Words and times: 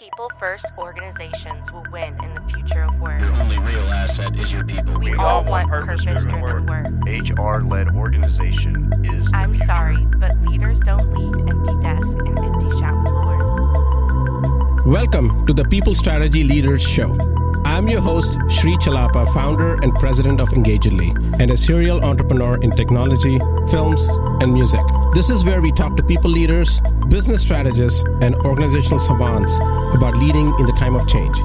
People 0.00 0.30
first 0.38 0.64
organizations 0.78 1.72
will 1.72 1.82
win 1.90 2.16
in 2.22 2.34
the 2.36 2.42
future 2.52 2.84
of 2.84 3.00
work. 3.00 3.20
Your 3.20 3.32
only 3.32 3.58
real 3.58 3.82
asset 3.90 4.38
is 4.38 4.52
your 4.52 4.64
people. 4.64 4.96
We, 5.00 5.12
all 5.14 5.42
want 5.44 5.68
purpose 5.68 6.04
driven 6.04 6.40
work. 6.40 6.86
HR 7.04 7.64
led 7.64 7.90
organization 7.96 8.92
is. 9.04 9.28
I'm 9.34 9.54
future. 9.54 9.66
sorry, 9.66 9.96
but 10.18 10.40
leaders 10.42 10.78
don't 10.86 11.02
lead 11.14 11.34
empty 11.50 11.82
desks 11.82 12.06
and 12.06 12.38
empty 12.38 12.70
shop 12.78 13.08
floors. 13.08 14.86
Welcome 14.86 15.44
to 15.46 15.52
the 15.52 15.64
People 15.64 15.96
Strategy 15.96 16.44
Leaders 16.44 16.82
Show. 16.82 17.18
I'm 17.64 17.88
your 17.88 18.00
host, 18.00 18.38
Sri 18.48 18.76
Chellappa, 18.76 19.34
founder 19.34 19.82
and 19.82 19.92
president 19.96 20.40
of 20.40 20.52
Engagedly, 20.52 21.08
and 21.40 21.50
a 21.50 21.56
serial 21.56 22.04
entrepreneur 22.04 22.56
in 22.62 22.70
technology, 22.70 23.40
films, 23.68 24.08
and 24.40 24.54
music. 24.54 24.80
This 25.12 25.28
is 25.28 25.44
where 25.44 25.60
we 25.60 25.72
talk 25.72 25.96
to 25.96 26.04
people 26.04 26.30
leaders, 26.30 26.80
business 27.08 27.42
strategists, 27.42 28.04
and 28.20 28.36
organizational 28.36 29.00
savants 29.00 29.58
about 29.94 30.14
leading 30.16 30.54
in 30.58 30.66
the 30.66 30.72
time 30.72 30.94
of 30.94 31.08
change. 31.08 31.36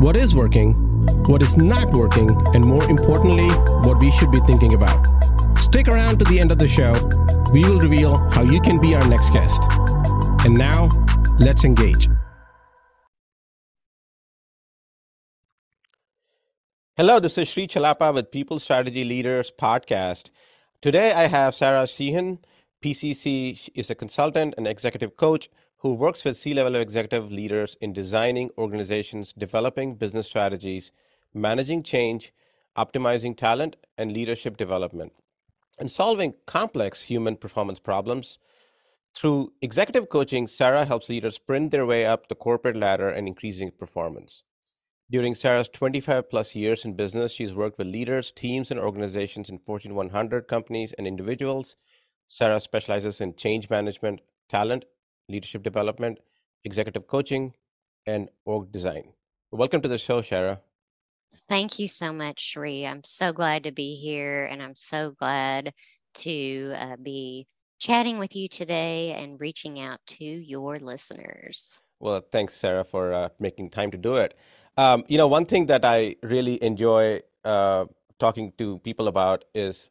What 0.00 0.16
is 0.16 0.34
working, 0.34 0.74
what 1.24 1.42
is 1.42 1.56
not 1.56 1.90
working, 1.90 2.30
and 2.54 2.64
more 2.64 2.84
importantly, 2.90 3.48
what 3.86 3.98
we 3.98 4.10
should 4.12 4.30
be 4.30 4.40
thinking 4.40 4.74
about. 4.74 5.06
Stick 5.58 5.88
around 5.88 6.18
to 6.18 6.24
the 6.24 6.40
end 6.40 6.52
of 6.52 6.58
the 6.58 6.68
show. 6.68 6.92
We 7.52 7.62
will 7.64 7.80
reveal 7.80 8.16
how 8.30 8.42
you 8.42 8.60
can 8.60 8.80
be 8.80 8.94
our 8.94 9.06
next 9.06 9.30
guest. 9.30 9.62
And 10.44 10.54
now, 10.54 10.88
let's 11.38 11.64
engage. 11.64 12.08
Hello, 16.96 17.18
this 17.18 17.38
is 17.38 17.48
Sri 17.48 17.66
Chellappa 17.66 18.12
with 18.12 18.30
People 18.30 18.58
Strategy 18.58 19.04
Leaders 19.04 19.50
podcast. 19.50 20.30
Today 20.82 21.12
I 21.12 21.28
have 21.28 21.54
Sara 21.54 21.86
Sheehan. 21.86 22.40
PCC 22.82 23.70
is 23.74 23.90
a 23.90 23.94
consultant 23.94 24.54
and 24.56 24.66
executive 24.66 25.16
coach 25.16 25.48
who 25.80 25.94
works 25.94 26.24
with 26.24 26.36
C 26.36 26.52
level 26.52 26.76
executive 26.76 27.32
leaders 27.32 27.76
in 27.80 27.94
designing 27.94 28.50
organizations, 28.58 29.32
developing 29.32 29.94
business 29.94 30.26
strategies, 30.26 30.92
managing 31.32 31.82
change, 31.82 32.34
optimizing 32.76 33.34
talent 33.36 33.76
and 33.96 34.12
leadership 34.12 34.58
development, 34.58 35.12
and 35.78 35.90
solving 35.90 36.34
complex 36.44 37.02
human 37.02 37.34
performance 37.34 37.80
problems. 37.80 38.38
Through 39.14 39.54
executive 39.62 40.10
coaching, 40.10 40.46
Sara 40.46 40.84
helps 40.84 41.08
leaders 41.08 41.36
sprint 41.36 41.70
their 41.70 41.86
way 41.86 42.04
up 42.04 42.28
the 42.28 42.34
corporate 42.34 42.76
ladder 42.76 43.08
and 43.08 43.26
increasing 43.26 43.70
performance. 43.70 44.42
During 45.10 45.34
Sara's 45.34 45.68
25 45.68 46.28
plus 46.28 46.54
years 46.54 46.84
in 46.84 46.92
business, 46.92 47.32
she's 47.32 47.54
worked 47.54 47.78
with 47.78 47.86
leaders, 47.88 48.32
teams, 48.32 48.70
and 48.70 48.78
organizations 48.78 49.48
in 49.48 49.58
Fortune 49.58 49.94
100 49.94 50.46
companies 50.46 50.92
and 50.98 51.06
individuals. 51.06 51.74
Sara 52.26 52.60
specializes 52.60 53.20
in 53.20 53.34
change 53.34 53.70
management, 53.70 54.20
talent, 54.48 54.84
leadership 55.30 55.62
development, 55.62 56.18
executive 56.64 57.06
coaching, 57.06 57.54
and 58.06 58.28
org 58.44 58.72
design. 58.72 59.12
Welcome 59.50 59.80
to 59.82 59.88
the 59.88 59.98
show, 59.98 60.22
Sara. 60.22 60.60
Thank 61.48 61.78
you 61.78 61.88
so 61.88 62.12
much, 62.12 62.52
Sri. 62.52 62.86
I'm 62.86 63.04
so 63.04 63.32
glad 63.32 63.64
to 63.64 63.72
be 63.72 63.94
here, 63.94 64.46
and 64.46 64.62
I'm 64.62 64.74
so 64.74 65.12
glad 65.12 65.72
to 66.14 66.72
uh, 66.76 66.96
be 67.02 67.46
chatting 67.78 68.18
with 68.18 68.34
you 68.36 68.48
today 68.48 69.12
and 69.12 69.40
reaching 69.40 69.80
out 69.80 69.98
to 70.06 70.24
your 70.24 70.78
listeners. 70.78 71.78
Well, 72.00 72.22
thanks, 72.32 72.54
Sara, 72.56 72.84
for 72.84 73.12
uh, 73.12 73.28
making 73.38 73.70
time 73.70 73.90
to 73.92 73.98
do 73.98 74.16
it. 74.16 74.34
Um, 74.76 75.04
you 75.08 75.18
know, 75.18 75.28
one 75.28 75.46
thing 75.46 75.66
that 75.66 75.84
I 75.84 76.16
really 76.22 76.62
enjoy 76.62 77.20
uh, 77.44 77.86
talking 78.18 78.52
to 78.58 78.78
people 78.78 79.08
about 79.08 79.44
is, 79.54 79.90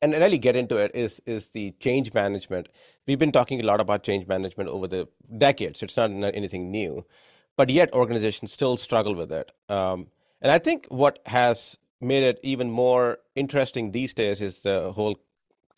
and 0.00 0.12
really 0.12 0.38
get 0.38 0.56
into 0.56 0.76
it, 0.76 0.90
is 0.94 1.20
is 1.26 1.50
the 1.50 1.72
change 1.80 2.14
management. 2.14 2.68
We've 3.06 3.18
been 3.18 3.32
talking 3.32 3.60
a 3.60 3.64
lot 3.64 3.80
about 3.80 4.02
change 4.02 4.26
management 4.26 4.70
over 4.70 4.86
the 4.86 5.08
decades. 5.36 5.82
It's 5.82 5.96
not 5.96 6.10
anything 6.10 6.70
new, 6.70 7.04
but 7.56 7.70
yet 7.70 7.92
organizations 7.92 8.52
still 8.52 8.76
struggle 8.76 9.14
with 9.14 9.32
it. 9.32 9.50
Um, 9.68 10.08
and 10.40 10.52
I 10.52 10.58
think 10.58 10.86
what 10.88 11.18
has 11.26 11.76
made 12.00 12.22
it 12.22 12.38
even 12.42 12.70
more 12.70 13.18
interesting 13.34 13.90
these 13.90 14.14
days 14.14 14.40
is 14.40 14.60
the 14.60 14.92
whole 14.92 15.18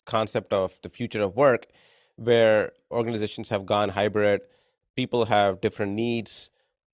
concept 0.05 0.53
of 0.53 0.77
the 0.83 0.89
future 0.89 1.21
of 1.21 1.35
work, 1.35 1.67
where 2.15 2.73
organizations 2.91 3.49
have 3.49 3.65
gone 3.65 3.89
hybrid. 3.89 4.41
People 4.95 5.25
have 5.25 5.61
different 5.61 5.93
needs. 5.93 6.51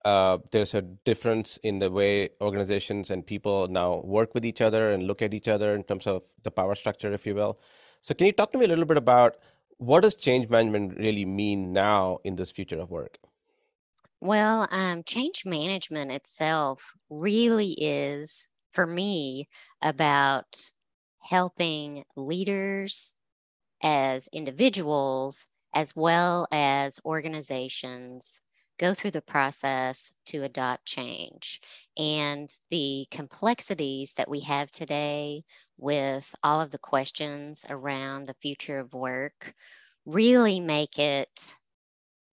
Uh, 0.08 0.38
there's 0.52 0.72
a 0.72 0.80
difference 0.80 1.58
in 1.62 1.80
the 1.80 1.90
way 1.90 2.30
organizations 2.40 3.10
and 3.10 3.26
people 3.26 3.68
now 3.68 4.00
work 4.16 4.32
with 4.32 4.42
each 4.42 4.62
other 4.62 4.90
and 4.92 5.02
look 5.02 5.20
at 5.20 5.34
each 5.34 5.48
other 5.48 5.74
in 5.74 5.82
terms 5.82 6.06
of 6.06 6.22
the 6.44 6.50
power 6.50 6.74
structure, 6.74 7.12
if 7.12 7.26
you 7.26 7.34
will. 7.34 7.60
So, 8.00 8.14
can 8.14 8.26
you 8.26 8.32
talk 8.32 8.50
to 8.52 8.58
me 8.58 8.64
a 8.64 8.68
little 8.68 8.86
bit 8.86 8.96
about 8.96 9.36
what 9.76 10.00
does 10.00 10.14
change 10.14 10.48
management 10.48 10.96
really 10.96 11.26
mean 11.26 11.74
now 11.74 12.20
in 12.24 12.36
this 12.36 12.50
future 12.50 12.80
of 12.80 12.90
work? 12.90 13.18
Well, 14.22 14.66
um, 14.70 15.02
change 15.04 15.44
management 15.44 16.10
itself 16.10 16.94
really 17.10 17.76
is, 17.78 18.48
for 18.72 18.86
me, 18.86 19.46
about 19.82 20.56
helping 21.20 22.02
leaders 22.16 23.14
as 23.82 24.26
individuals 24.32 25.48
as 25.74 25.94
well 25.94 26.46
as 26.50 26.98
organizations 27.04 28.40
go 28.78 28.94
through 28.94 29.10
the 29.10 29.22
process 29.22 30.12
to 30.26 30.44
adopt 30.44 30.86
change. 30.86 31.60
And 31.96 32.50
the 32.70 33.06
complexities 33.10 34.14
that 34.14 34.30
we 34.30 34.40
have 34.40 34.70
today 34.70 35.42
with 35.76 36.34
all 36.42 36.60
of 36.60 36.70
the 36.70 36.78
questions 36.78 37.64
around 37.68 38.26
the 38.26 38.36
future 38.40 38.78
of 38.78 38.94
work 38.94 39.54
really 40.06 40.60
make 40.60 40.98
it 40.98 41.54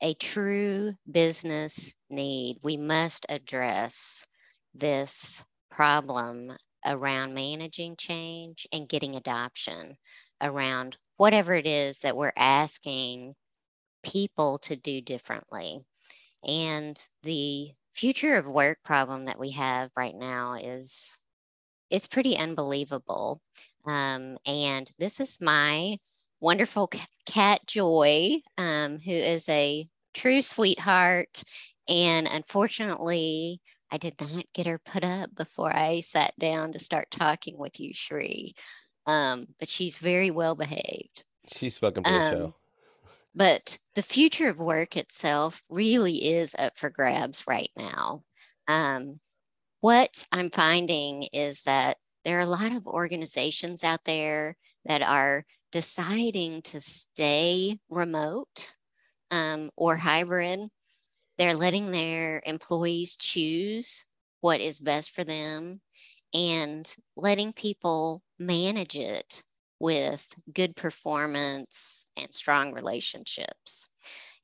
a 0.01 0.13
true 0.13 0.93
business 1.09 1.95
need. 2.09 2.59
We 2.63 2.77
must 2.77 3.25
address 3.29 4.25
this 4.73 5.45
problem 5.71 6.55
around 6.85 7.33
managing 7.33 7.95
change 7.95 8.67
and 8.71 8.87
getting 8.87 9.15
adoption 9.15 9.97
around 10.41 10.97
whatever 11.17 11.53
it 11.53 11.65
is 11.65 11.99
that 11.99 12.15
we're 12.15 12.33
asking 12.35 13.33
people 14.03 14.59
to 14.59 14.75
do 14.75 15.01
differently. 15.01 15.83
And 16.45 17.01
the 17.23 17.71
future 17.93 18.35
of 18.35 18.45
work 18.45 18.79
problem 18.83 19.25
that 19.25 19.39
we 19.39 19.51
have 19.51 19.89
right 19.95 20.15
now 20.15 20.55
is 20.55 21.19
it's 21.89 22.07
pretty 22.07 22.37
unbelievable. 22.37 23.41
Um, 23.85 24.37
and 24.45 24.89
this 24.97 25.19
is 25.19 25.39
my 25.41 25.97
wonderful 26.39 26.89
cat 27.25 27.61
Joy, 27.65 28.41
um, 28.57 28.99
who 28.99 29.11
is 29.11 29.47
a 29.49 29.87
true 30.13 30.41
sweetheart. 30.41 31.43
And 31.87 32.27
unfortunately, 32.27 33.61
I 33.91 33.97
did 33.97 34.19
not 34.19 34.45
get 34.53 34.67
her 34.67 34.79
put 34.79 35.03
up 35.03 35.33
before 35.35 35.73
I 35.73 36.01
sat 36.01 36.37
down 36.39 36.73
to 36.73 36.79
start 36.79 37.11
talking 37.11 37.57
with 37.57 37.79
you, 37.79 37.93
Sri. 37.93 38.55
Um, 39.05 39.47
but 39.59 39.69
she's 39.69 39.97
very 39.97 40.31
well 40.31 40.55
behaved. 40.55 41.23
She's 41.47 41.81
welcome 41.81 42.03
to 42.03 42.11
the 42.11 42.31
show. 42.31 42.55
But 43.35 43.77
the 43.95 44.01
future 44.01 44.49
of 44.49 44.57
work 44.57 44.95
itself 44.95 45.61
really 45.69 46.33
is 46.35 46.55
up 46.57 46.77
for 46.77 46.89
grabs 46.89 47.45
right 47.45 47.71
now. 47.75 48.23
Um, 48.67 49.19
what 49.81 50.25
I'm 50.31 50.49
finding 50.49 51.27
is 51.33 51.63
that 51.63 51.97
there 52.23 52.37
are 52.37 52.43
a 52.43 52.45
lot 52.45 52.71
of 52.71 52.87
organizations 52.87 53.83
out 53.83 54.03
there 54.05 54.55
that 54.85 55.01
are 55.01 55.45
deciding 55.71 56.61
to 56.63 56.79
stay 56.79 57.77
remote 57.89 58.73
um, 59.31 59.69
or 59.75 59.97
hybrid. 59.97 60.61
They're 61.37 61.55
letting 61.55 61.91
their 61.91 62.41
employees 62.45 63.17
choose 63.17 64.05
what 64.39 64.61
is 64.61 64.79
best 64.79 65.11
for 65.11 65.25
them 65.25 65.81
and 66.33 66.95
letting 67.17 67.51
people 67.51 68.23
manage 68.39 68.95
it 68.95 69.43
with 69.85 70.27
good 70.51 70.75
performance 70.75 72.07
and 72.17 72.33
strong 72.33 72.73
relationships. 72.73 73.87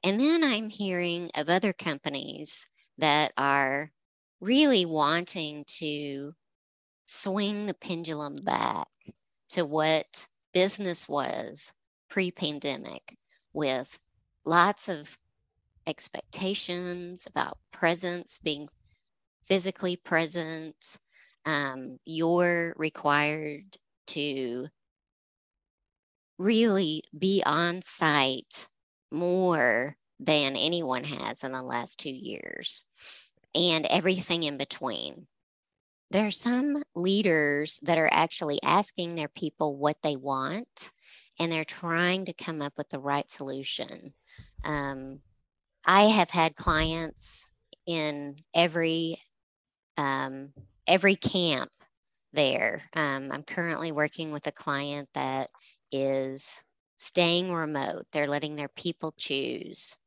And 0.03 0.19
then 0.19 0.43
I'm 0.43 0.69
hearing 0.69 1.31
of 1.35 1.49
other 1.49 1.73
companies 1.73 2.67
that 2.99 3.31
are 3.39 3.91
really 4.39 4.85
wanting 4.85 5.65
to 5.79 6.35
swing 7.07 7.65
the 7.65 7.73
pendulum 7.73 8.35
back 8.35 8.87
to 9.49 9.65
what 9.65 10.27
business 10.53 11.09
was 11.09 11.73
pre 12.07 12.29
pandemic 12.29 13.17
with 13.51 13.99
lots 14.45 14.89
of 14.89 15.17
expectations 15.87 17.25
about 17.25 17.57
presence, 17.71 18.37
being 18.43 18.69
physically 19.47 19.95
present. 19.95 20.99
Um, 21.45 21.97
you're 22.05 22.75
required 22.77 23.75
to 24.05 24.69
really 26.41 27.03
be 27.17 27.43
on 27.45 27.81
site 27.81 28.67
more 29.11 29.95
than 30.19 30.55
anyone 30.55 31.03
has 31.03 31.43
in 31.43 31.51
the 31.51 31.61
last 31.61 31.99
two 31.99 32.13
years 32.13 32.85
and 33.55 33.85
everything 33.85 34.43
in 34.43 34.57
between. 34.57 35.27
There 36.11 36.27
are 36.27 36.31
some 36.31 36.83
leaders 36.95 37.79
that 37.83 37.97
are 37.97 38.09
actually 38.11 38.59
asking 38.63 39.15
their 39.15 39.29
people 39.29 39.77
what 39.77 39.97
they 40.01 40.15
want 40.15 40.91
and 41.39 41.51
they're 41.51 41.63
trying 41.63 42.25
to 42.25 42.33
come 42.33 42.61
up 42.61 42.73
with 42.77 42.89
the 42.89 42.99
right 42.99 43.29
solution. 43.31 44.13
Um, 44.63 45.19
I 45.85 46.03
have 46.03 46.29
had 46.29 46.55
clients 46.55 47.49
in 47.87 48.37
every 48.53 49.21
um, 49.97 50.53
every 50.87 51.15
camp 51.15 51.71
there. 52.33 52.83
Um, 52.95 53.31
I'm 53.31 53.43
currently 53.43 53.91
working 53.91 54.31
with 54.31 54.47
a 54.47 54.51
client 54.51 55.09
that 55.13 55.49
is 55.91 56.63
staying 56.97 57.51
remote. 57.53 58.05
They're 58.11 58.27
letting 58.27 58.55
their 58.55 58.69
people 58.69 59.13
choose. 59.17 59.97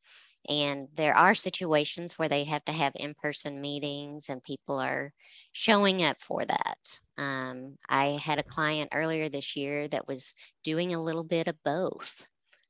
And 0.48 0.88
there 0.94 1.16
are 1.16 1.34
situations 1.34 2.18
where 2.18 2.28
they 2.28 2.44
have 2.44 2.64
to 2.66 2.72
have 2.72 2.92
in 2.96 3.14
person 3.14 3.60
meetings, 3.60 4.28
and 4.28 4.42
people 4.44 4.78
are 4.78 5.12
showing 5.52 6.02
up 6.02 6.20
for 6.20 6.44
that. 6.44 7.00
Um, 7.16 7.78
I 7.88 8.18
had 8.22 8.38
a 8.38 8.42
client 8.44 8.90
earlier 8.94 9.28
this 9.28 9.56
year 9.56 9.88
that 9.88 10.06
was 10.06 10.34
doing 10.62 10.94
a 10.94 11.02
little 11.02 11.24
bit 11.24 11.48
of 11.48 11.62
both. 11.64 12.26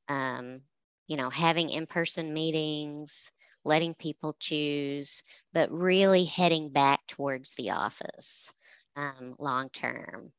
Um, 0.08 0.62
you 1.08 1.16
know, 1.16 1.30
having 1.30 1.70
in 1.70 1.86
person 1.86 2.32
meetings, 2.32 3.32
letting 3.64 3.94
people 3.94 4.36
choose, 4.38 5.22
but 5.52 5.70
really 5.72 6.24
heading 6.24 6.70
back 6.70 7.06
towards 7.08 7.54
the 7.54 7.70
office 7.70 8.52
um, 8.96 9.34
long 9.38 9.68
term. 9.70 10.32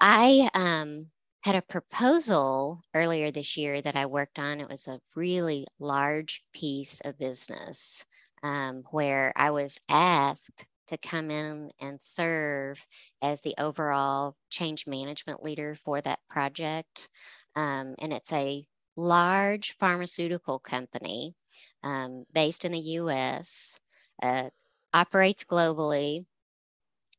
I 0.00 0.48
um, 0.54 1.10
had 1.44 1.56
a 1.56 1.62
proposal 1.62 2.80
earlier 2.94 3.30
this 3.30 3.58
year 3.58 3.78
that 3.82 3.96
I 3.96 4.06
worked 4.06 4.38
on. 4.38 4.62
It 4.62 4.68
was 4.68 4.88
a 4.88 4.98
really 5.14 5.66
large 5.78 6.42
piece 6.54 7.02
of 7.02 7.18
business 7.18 8.06
um, 8.42 8.82
where 8.92 9.30
I 9.36 9.50
was 9.50 9.78
asked 9.90 10.64
to 10.86 10.96
come 10.96 11.30
in 11.30 11.70
and 11.80 12.00
serve 12.00 12.82
as 13.20 13.42
the 13.42 13.54
overall 13.58 14.34
change 14.48 14.86
management 14.86 15.42
leader 15.42 15.76
for 15.84 16.00
that 16.00 16.18
project. 16.30 17.10
Um, 17.54 17.94
and 17.98 18.14
it's 18.14 18.32
a 18.32 18.64
large 18.96 19.76
pharmaceutical 19.76 20.58
company 20.58 21.34
um, 21.82 22.24
based 22.32 22.64
in 22.64 22.72
the 22.72 22.78
US, 22.78 23.78
uh, 24.22 24.48
operates 24.94 25.44
globally, 25.44 26.24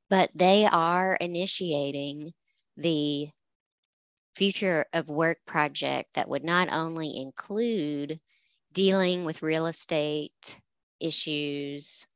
but 0.09 0.31
they 0.33 0.65
are 0.65 1.13
initiating 1.13 2.33
the 2.75 3.29
future 4.35 4.85
of 4.93 5.09
work 5.09 5.39
project 5.45 6.13
that 6.15 6.27
would 6.27 6.43
not 6.43 6.71
only 6.71 7.17
include 7.17 8.19
dealing 8.73 9.25
with 9.25 9.41
real 9.41 9.67
estate 9.67 10.59
issues, 10.99 12.07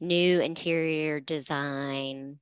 new 0.00 0.40
interior 0.40 1.20
design, 1.20 2.38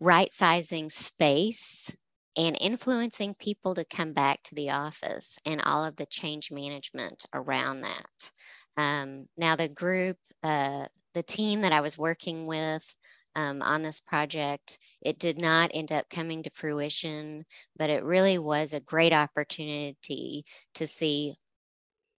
right 0.00 0.32
sizing 0.32 0.88
space 0.88 1.94
and 2.36 2.56
influencing 2.60 3.34
people 3.34 3.74
to 3.74 3.84
come 3.84 4.12
back 4.12 4.42
to 4.42 4.54
the 4.54 4.70
office 4.70 5.38
and 5.44 5.60
all 5.62 5.84
of 5.84 5.96
the 5.96 6.06
change 6.06 6.50
management 6.50 7.26
around 7.34 7.82
that. 7.82 8.30
Um, 8.76 9.26
now, 9.36 9.56
the 9.56 9.68
group, 9.68 10.16
uh, 10.42 10.86
the 11.12 11.22
team 11.22 11.62
that 11.62 11.72
I 11.72 11.80
was 11.80 11.98
working 11.98 12.46
with 12.46 12.94
um, 13.36 13.62
on 13.62 13.82
this 13.82 14.00
project, 14.00 14.78
it 15.00 15.18
did 15.18 15.40
not 15.40 15.70
end 15.74 15.92
up 15.92 16.08
coming 16.10 16.42
to 16.42 16.50
fruition, 16.54 17.44
but 17.76 17.90
it 17.90 18.04
really 18.04 18.38
was 18.38 18.72
a 18.72 18.80
great 18.80 19.12
opportunity 19.12 20.44
to 20.74 20.86
see 20.86 21.36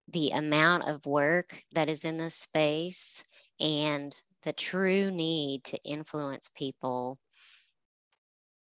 the 0.09 0.31
amount 0.31 0.87
of 0.87 1.05
work 1.05 1.63
that 1.73 1.89
is 1.89 2.05
in 2.05 2.17
this 2.17 2.35
space 2.35 3.23
and 3.59 4.15
the 4.43 4.53
true 4.53 5.11
need 5.11 5.63
to 5.65 5.77
influence 5.83 6.49
people 6.55 7.17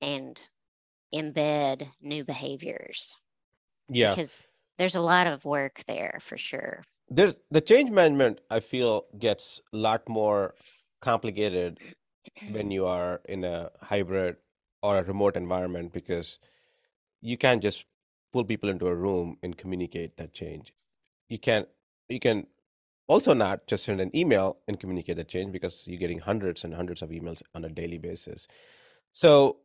and 0.00 0.40
embed 1.14 1.86
new 2.00 2.24
behaviors. 2.24 3.16
Yeah. 3.88 4.10
Because 4.10 4.40
there's 4.78 4.94
a 4.94 5.00
lot 5.00 5.26
of 5.26 5.44
work 5.44 5.82
there 5.86 6.18
for 6.20 6.36
sure. 6.36 6.84
There's 7.08 7.38
the 7.50 7.60
change 7.60 7.90
management 7.90 8.40
I 8.50 8.60
feel 8.60 9.06
gets 9.18 9.60
a 9.72 9.76
lot 9.76 10.08
more 10.08 10.54
complicated 11.00 11.78
when 12.50 12.70
you 12.70 12.87
are 12.87 13.20
in 13.28 13.44
a 13.44 13.70
hybrid 13.81 14.37
or 14.82 14.99
a 14.99 15.02
remote 15.02 15.37
environment 15.37 15.93
because 15.93 16.38
you 17.20 17.37
can't 17.37 17.62
just 17.62 17.84
pull 18.32 18.44
people 18.44 18.69
into 18.69 18.87
a 18.87 18.94
room 18.94 19.38
and 19.43 19.56
communicate 19.56 20.17
that 20.17 20.32
change. 20.32 20.73
You 21.28 21.38
can 21.38 21.67
you 22.08 22.20
can 22.20 22.46
also 23.08 23.32
not 23.32 23.67
just 23.67 23.84
send 23.84 24.00
an 24.00 24.14
email 24.14 24.58
and 24.69 24.78
communicate 24.78 25.17
that 25.17 25.28
change 25.28 25.52
because 25.52 25.87
you're 25.87 25.99
getting 25.99 26.19
hundreds 26.19 26.64
and 26.64 26.75
hundreds 26.75 27.02
of 27.02 27.11
emails 27.11 27.43
on 27.55 27.64
a 27.64 27.69
daily 27.69 27.99
basis. 27.99 28.46
So 29.12 29.58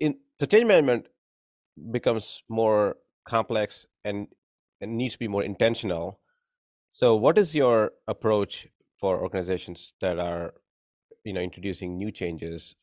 in 0.00 0.18
so 0.38 0.46
change 0.46 0.66
management 0.66 1.08
becomes 1.90 2.42
more 2.48 2.96
complex 3.24 3.86
and, 4.04 4.28
and 4.80 4.96
needs 4.96 5.14
to 5.14 5.18
be 5.18 5.28
more 5.28 5.42
intentional. 5.42 6.20
So 6.90 7.16
what 7.16 7.38
is 7.38 7.54
your 7.54 7.92
approach 8.06 8.66
for 8.98 9.20
organizations 9.20 9.92
that 10.00 10.18
are 10.18 10.54
you 11.26 11.32
know 11.32 11.40
introducing 11.40 11.98
new 11.98 12.10
changes 12.10 12.74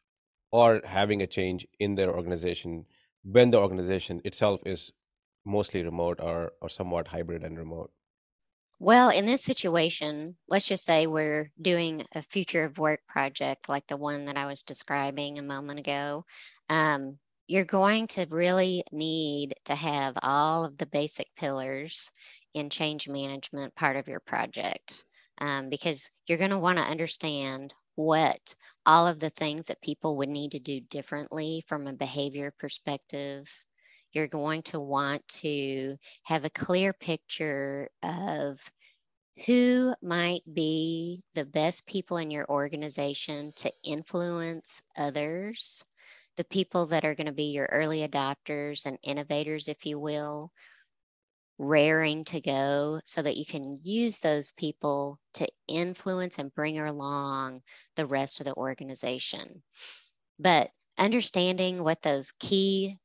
or 0.52 0.82
having 0.84 1.22
a 1.22 1.28
change 1.28 1.66
in 1.80 1.96
their 1.96 2.14
organization 2.14 2.86
when 3.24 3.52
the 3.52 3.60
organization 3.60 4.22
itself 4.26 4.60
is 4.66 4.92
mostly 5.46 5.84
remote 5.84 6.20
or 6.22 6.54
or 6.62 6.70
somewhat 6.70 7.08
hybrid 7.08 7.44
and 7.44 7.58
remote? 7.58 7.92
Well 8.80 9.10
in 9.10 9.26
this 9.26 9.44
situation 9.44 10.36
let's 10.50 10.68
just 10.68 10.84
say 10.84 11.08
we're 11.08 11.52
doing 11.62 12.06
a 12.14 12.22
future 12.22 12.66
of 12.66 12.78
work 12.78 13.00
project 13.08 13.70
like 13.70 13.88
the 13.88 13.98
one 13.98 14.26
that 14.26 14.36
i 14.36 14.46
was 14.46 14.64
describing 14.64 15.40
a 15.40 15.44
moment 15.44 15.80
ago 15.80 16.26
um, 16.70 17.18
you're 17.48 17.66
going 17.66 18.08
to 18.08 18.28
really 18.30 18.84
need 18.92 19.54
to 19.66 19.76
have 19.76 20.18
all 20.22 20.66
of 20.66 20.78
the 20.78 20.86
basic 20.86 21.28
pillars 21.36 22.12
in 22.54 22.70
change 22.70 23.08
management 23.08 23.76
part 23.76 23.96
of 23.96 24.08
your 24.08 24.20
project 24.20 25.06
um, 25.40 25.70
because 25.70 26.10
you're 26.28 26.38
going 26.38 26.52
to 26.52 26.58
want 26.58 26.78
to 26.78 26.84
understand 26.84 27.74
what 27.96 28.56
all 28.86 29.08
of 29.08 29.20
the 29.20 29.30
things 29.30 29.68
that 29.68 29.82
people 29.82 30.18
would 30.18 30.30
need 30.30 30.52
to 30.52 30.60
do 30.60 30.80
differently 30.80 31.64
from 31.68 31.88
a 31.88 31.94
behavior 31.94 32.54
perspective. 32.60 33.50
You're 34.12 34.28
going 34.28 34.62
to 34.64 34.80
want 34.80 35.28
to 35.40 35.96
have 36.24 36.46
a 36.46 36.50
clear 36.50 36.94
picture 36.94 37.90
of 38.04 38.60
who 39.46 39.96
might 40.02 40.44
be 40.52 41.24
the 41.34 41.46
best 41.46 41.88
people 41.88 42.18
in 42.18 42.30
your 42.30 42.46
organization 42.50 43.52
to 43.56 43.72
influence 43.84 44.82
others, 44.96 45.84
the 46.38 46.44
people 46.44 46.88
that 46.88 47.06
are 47.06 47.16
going 47.16 47.28
to 47.28 47.34
be 47.34 47.52
your 47.52 47.68
early 47.72 48.08
adopters 48.08 48.86
and 48.86 49.00
innovators, 49.04 49.68
if 49.68 49.86
you 49.86 50.00
will, 50.00 50.52
raring 51.58 52.24
to 52.26 52.42
go 52.42 53.00
so 53.06 53.22
that 53.22 53.38
you 53.38 53.46
can 53.46 53.80
use 53.84 54.20
those 54.20 54.52
people 54.52 55.20
to 55.36 55.48
influence 55.68 56.40
and 56.40 56.54
bring 56.54 56.80
along 56.80 57.62
the 57.96 58.06
rest 58.06 58.40
of 58.40 58.46
the 58.46 58.56
organization. 58.56 59.62
But 60.40 60.72
understanding 60.98 61.84
what 61.84 62.02
those 62.02 62.32
key 62.32 62.98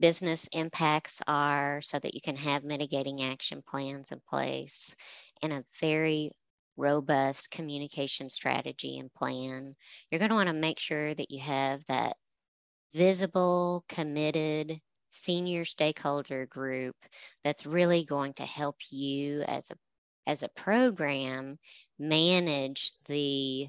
business 0.00 0.48
impacts 0.52 1.20
are 1.26 1.80
so 1.82 1.98
that 1.98 2.14
you 2.14 2.20
can 2.20 2.36
have 2.36 2.62
mitigating 2.64 3.22
action 3.22 3.62
plans 3.66 4.12
in 4.12 4.20
place 4.28 4.94
and 5.42 5.52
a 5.52 5.64
very 5.80 6.30
robust 6.76 7.50
communication 7.50 8.28
strategy 8.28 8.98
and 8.98 9.12
plan. 9.12 9.74
You're 10.10 10.20
going 10.20 10.30
to 10.30 10.36
want 10.36 10.48
to 10.48 10.54
make 10.54 10.78
sure 10.78 11.12
that 11.12 11.30
you 11.30 11.40
have 11.40 11.84
that 11.86 12.16
visible, 12.94 13.84
committed 13.88 14.80
senior 15.08 15.64
stakeholder 15.64 16.46
group 16.46 16.96
that's 17.44 17.66
really 17.66 18.04
going 18.04 18.34
to 18.34 18.44
help 18.44 18.76
you 18.90 19.42
as 19.42 19.70
a 19.70 19.74
as 20.26 20.42
a 20.42 20.48
program 20.50 21.58
manage 21.98 22.92
the 23.06 23.66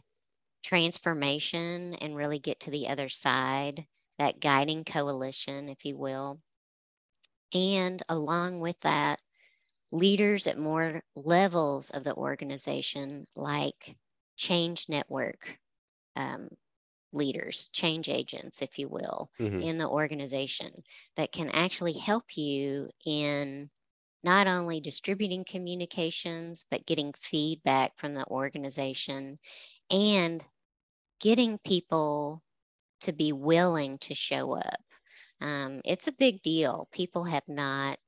transformation 0.64 1.94
and 1.96 2.16
really 2.16 2.40
get 2.40 2.60
to 2.60 2.72
the 2.72 2.90
other 2.90 3.08
side 3.08 3.86
that 4.18 4.40
guiding 4.42 4.84
coalition 4.84 5.70
if 5.70 5.86
you 5.86 5.98
will. 5.98 6.40
And 7.54 8.02
along 8.10 8.60
with 8.60 8.80
that 8.82 9.22
leaders 9.92 10.46
at 10.48 10.58
more 10.58 11.02
levels 11.16 11.90
of 11.90 12.04
the 12.04 12.14
organization 12.14 13.26
like 13.36 13.96
change 14.38 14.88
network 14.90 15.58
um, 16.16 16.50
leaders, 17.12 17.70
change 17.74 18.10
agents, 18.10 18.62
if 18.62 18.78
you 18.78 18.88
will, 18.88 19.30
mm-hmm. 19.40 19.60
in 19.60 19.78
the 19.78 19.88
organization 19.88 20.72
that 21.16 21.32
can 21.32 21.50
actually 21.50 21.94
help 21.94 22.24
you 22.36 22.90
in 23.06 23.70
not 24.24 24.48
only 24.48 24.82
distributing 24.82 25.46
communications, 25.46 26.66
but 26.70 26.86
getting 26.86 27.14
feedback 27.20 27.98
from 27.98 28.14
the 28.14 28.26
organization 28.28 29.40
and 29.90 30.44
getting 31.20 31.58
people 31.60 32.44
to 33.02 33.14
be 33.14 33.32
willing 33.32 33.98
to 34.00 34.14
show 34.14 34.56
up. 34.56 34.84
Um, 35.42 35.82
it's 35.86 36.08
a 36.08 36.14
big 36.14 36.42
deal. 36.42 36.90
People 36.92 37.24
have 37.24 37.48
not, 37.48 38.00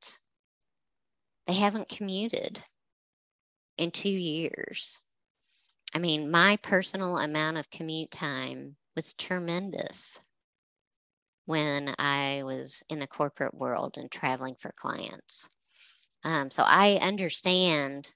they 1.47 1.53
haven't 1.53 1.87
commuted 1.87 2.61
in 3.77 3.91
two 3.91 4.09
years. 4.09 5.01
I 5.93 5.99
mean, 5.99 6.29
my 6.29 6.57
personal 6.61 7.17
amount 7.17 7.57
of 7.57 7.69
commute 7.69 8.11
time 8.11 8.75
was 8.95 9.13
tremendous 9.13 10.19
when 11.45 11.93
I 11.97 12.43
was 12.43 12.83
in 12.89 12.99
the 12.99 13.07
corporate 13.07 13.53
world 13.53 13.97
and 13.97 14.11
traveling 14.11 14.55
for 14.55 14.71
clients. 14.71 15.49
Um, 16.23 16.51
so 16.51 16.63
I 16.65 16.99
understand 17.01 18.13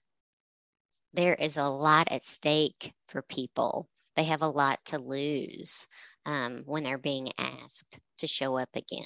there 1.14 1.34
is 1.34 1.58
a 1.58 1.68
lot 1.68 2.12
at 2.12 2.26
stake 2.26 2.94
for 3.08 3.22
people. 3.22 3.88
They 4.16 4.26
have 4.26 4.42
a 4.42 4.48
lot 4.50 4.80
to 4.86 5.00
lose 5.00 5.88
um, 6.26 6.64
when 6.66 6.84
they're 6.84 6.98
being 6.98 7.30
asked 7.38 8.00
to 8.20 8.28
show 8.28 8.58
up 8.58 8.70
again. 8.76 9.06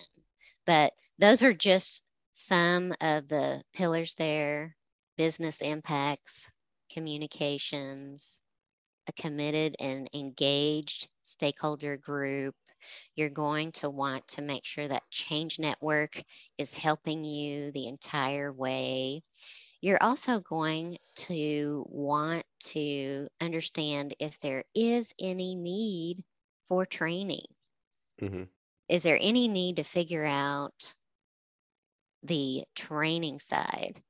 But 0.65 0.93
those 1.17 1.41
are 1.41 1.53
just 1.53 2.03
some 2.33 2.93
of 3.01 3.27
the 3.27 3.61
pillars 3.73 4.15
there 4.15 4.75
business 5.17 5.61
impacts, 5.61 6.49
communications, 6.93 8.39
a 9.07 9.11
committed 9.13 9.75
and 9.79 10.09
engaged 10.13 11.09
stakeholder 11.29 11.97
group. 11.97 12.55
You're 13.15 13.29
going 13.29 13.71
to 13.73 13.89
want 13.89 14.27
to 14.29 14.41
make 14.41 14.65
sure 14.65 14.87
that 14.87 15.09
Change 15.11 15.59
Network 15.59 16.21
is 16.57 16.75
helping 16.75 17.23
you 17.23 17.71
the 17.71 17.87
entire 17.87 18.51
way. 18.51 19.21
You're 19.81 20.01
also 20.01 20.39
going 20.39 20.97
to 21.27 21.85
want 21.89 22.43
to 22.71 23.27
understand 23.41 24.15
if 24.19 24.39
there 24.39 24.63
is 24.75 25.13
any 25.19 25.55
need 25.55 26.23
for 26.67 26.85
training. 26.85 27.45
Mm-hmm. 28.21 28.43
Is 28.89 29.03
there 29.03 29.17
any 29.19 29.47
need 29.47 29.77
to 29.77 29.83
figure 29.83 30.25
out 30.25 30.95
the 32.23 32.63
training 32.75 33.39
side? 33.39 34.01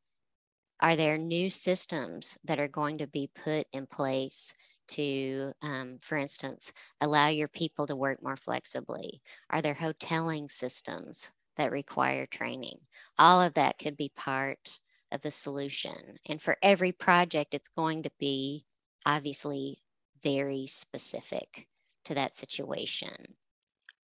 Are 0.79 0.95
there 0.95 1.17
new 1.17 1.49
systems 1.49 2.37
that 2.45 2.59
are 2.59 2.69
going 2.69 2.99
to 2.99 3.07
be 3.07 3.29
put 3.43 3.67
in 3.73 3.85
place 3.85 4.53
to, 4.89 5.53
um, 5.61 5.99
for 6.01 6.17
instance, 6.17 6.73
allow 7.01 7.27
your 7.27 7.47
people 7.47 7.87
to 7.87 7.95
work 7.95 8.21
more 8.21 8.37
flexibly? 8.37 9.21
Are 9.49 9.61
there 9.61 9.75
hoteling 9.75 10.51
systems 10.51 11.31
that 11.57 11.71
require 11.71 12.25
training? 12.25 12.79
All 13.17 13.41
of 13.41 13.53
that 13.55 13.77
could 13.77 13.97
be 13.97 14.11
part 14.15 14.79
of 15.11 15.21
the 15.21 15.31
solution. 15.31 16.17
And 16.27 16.41
for 16.41 16.57
every 16.61 16.91
project, 16.91 17.53
it's 17.53 17.69
going 17.69 18.03
to 18.03 18.11
be 18.19 18.65
obviously 19.05 19.81
very 20.23 20.67
specific 20.67 21.67
to 22.05 22.15
that 22.15 22.35
situation. 22.35 23.35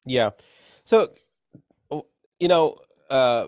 Yeah. 0.05 0.31
So, 0.85 1.13
you 2.39 2.49
know, 2.49 2.79
uh, 3.11 3.47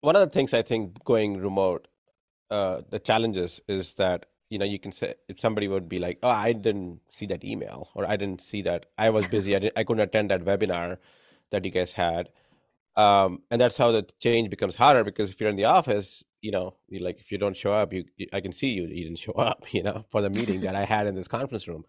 one 0.00 0.16
of 0.16 0.22
the 0.22 0.32
things 0.32 0.54
I 0.54 0.62
think 0.62 1.04
going 1.04 1.38
remote, 1.38 1.88
uh, 2.50 2.82
the 2.88 2.98
challenges 2.98 3.60
is 3.68 3.94
that 3.94 4.26
you 4.50 4.58
know 4.58 4.64
you 4.64 4.78
can 4.78 4.92
say 4.92 5.14
if 5.28 5.40
somebody 5.40 5.68
would 5.68 5.88
be 5.88 5.98
like, 5.98 6.18
"Oh, 6.22 6.28
I 6.28 6.52
didn't 6.52 7.00
see 7.10 7.26
that 7.26 7.44
email," 7.44 7.88
or 7.94 8.04
"I 8.06 8.16
didn't 8.16 8.42
see 8.42 8.62
that 8.62 8.86
I 8.98 9.10
was 9.10 9.26
busy, 9.28 9.56
I, 9.56 9.70
I 9.76 9.84
couldn't 9.84 10.02
attend 10.02 10.30
that 10.30 10.44
webinar 10.44 10.98
that 11.50 11.64
you 11.64 11.70
guys 11.70 11.92
had," 11.92 12.28
um, 12.96 13.42
and 13.50 13.60
that's 13.60 13.76
how 13.76 13.92
the 13.92 14.06
change 14.20 14.50
becomes 14.50 14.74
harder 14.74 15.04
because 15.04 15.30
if 15.30 15.40
you're 15.40 15.50
in 15.50 15.56
the 15.56 15.64
office, 15.64 16.24
you 16.42 16.50
know, 16.50 16.74
you 16.88 17.00
like 17.00 17.20
if 17.20 17.32
you 17.32 17.38
don't 17.38 17.56
show 17.56 17.72
up, 17.72 17.92
you, 17.92 18.04
you 18.16 18.26
I 18.32 18.40
can 18.40 18.52
see 18.52 18.68
you 18.70 18.82
you 18.86 19.04
didn't 19.04 19.18
show 19.20 19.32
up, 19.32 19.66
you 19.72 19.82
know, 19.82 20.04
for 20.10 20.20
the 20.20 20.30
meeting 20.30 20.60
that 20.62 20.76
I 20.76 20.84
had 20.84 21.06
in 21.06 21.14
this 21.14 21.28
conference 21.28 21.68
room. 21.68 21.84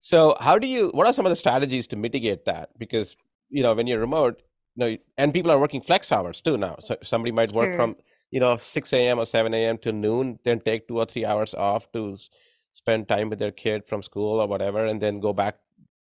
So 0.00 0.36
how 0.40 0.58
do 0.58 0.66
you? 0.66 0.90
What 0.94 1.06
are 1.06 1.12
some 1.12 1.26
of 1.26 1.30
the 1.30 1.36
strategies 1.36 1.86
to 1.88 1.96
mitigate 1.96 2.46
that? 2.46 2.70
Because 2.78 3.16
you 3.50 3.62
know 3.62 3.74
when 3.74 3.86
you're 3.86 4.00
remote, 4.00 4.42
you 4.76 4.84
know, 4.90 4.96
and 5.18 5.32
people 5.32 5.50
are 5.50 5.58
working 5.58 5.80
flex 5.80 6.12
hours 6.12 6.40
too 6.40 6.56
now. 6.56 6.76
So 6.80 6.96
somebody 7.02 7.32
might 7.32 7.52
work 7.52 7.68
sure. 7.68 7.76
from 7.76 7.96
you 8.30 8.40
know 8.40 8.56
6 8.56 8.92
a.m. 8.92 9.18
or 9.18 9.26
7 9.26 9.52
a.m. 9.54 9.78
to 9.78 9.92
noon, 9.92 10.38
then 10.44 10.60
take 10.60 10.88
two 10.88 10.98
or 10.98 11.06
three 11.06 11.24
hours 11.24 11.54
off 11.54 11.90
to 11.92 12.16
spend 12.72 13.08
time 13.08 13.28
with 13.28 13.38
their 13.38 13.52
kid 13.52 13.86
from 13.86 14.02
school 14.02 14.40
or 14.40 14.48
whatever, 14.48 14.86
and 14.86 15.00
then 15.00 15.20
go 15.20 15.32
back 15.32 15.58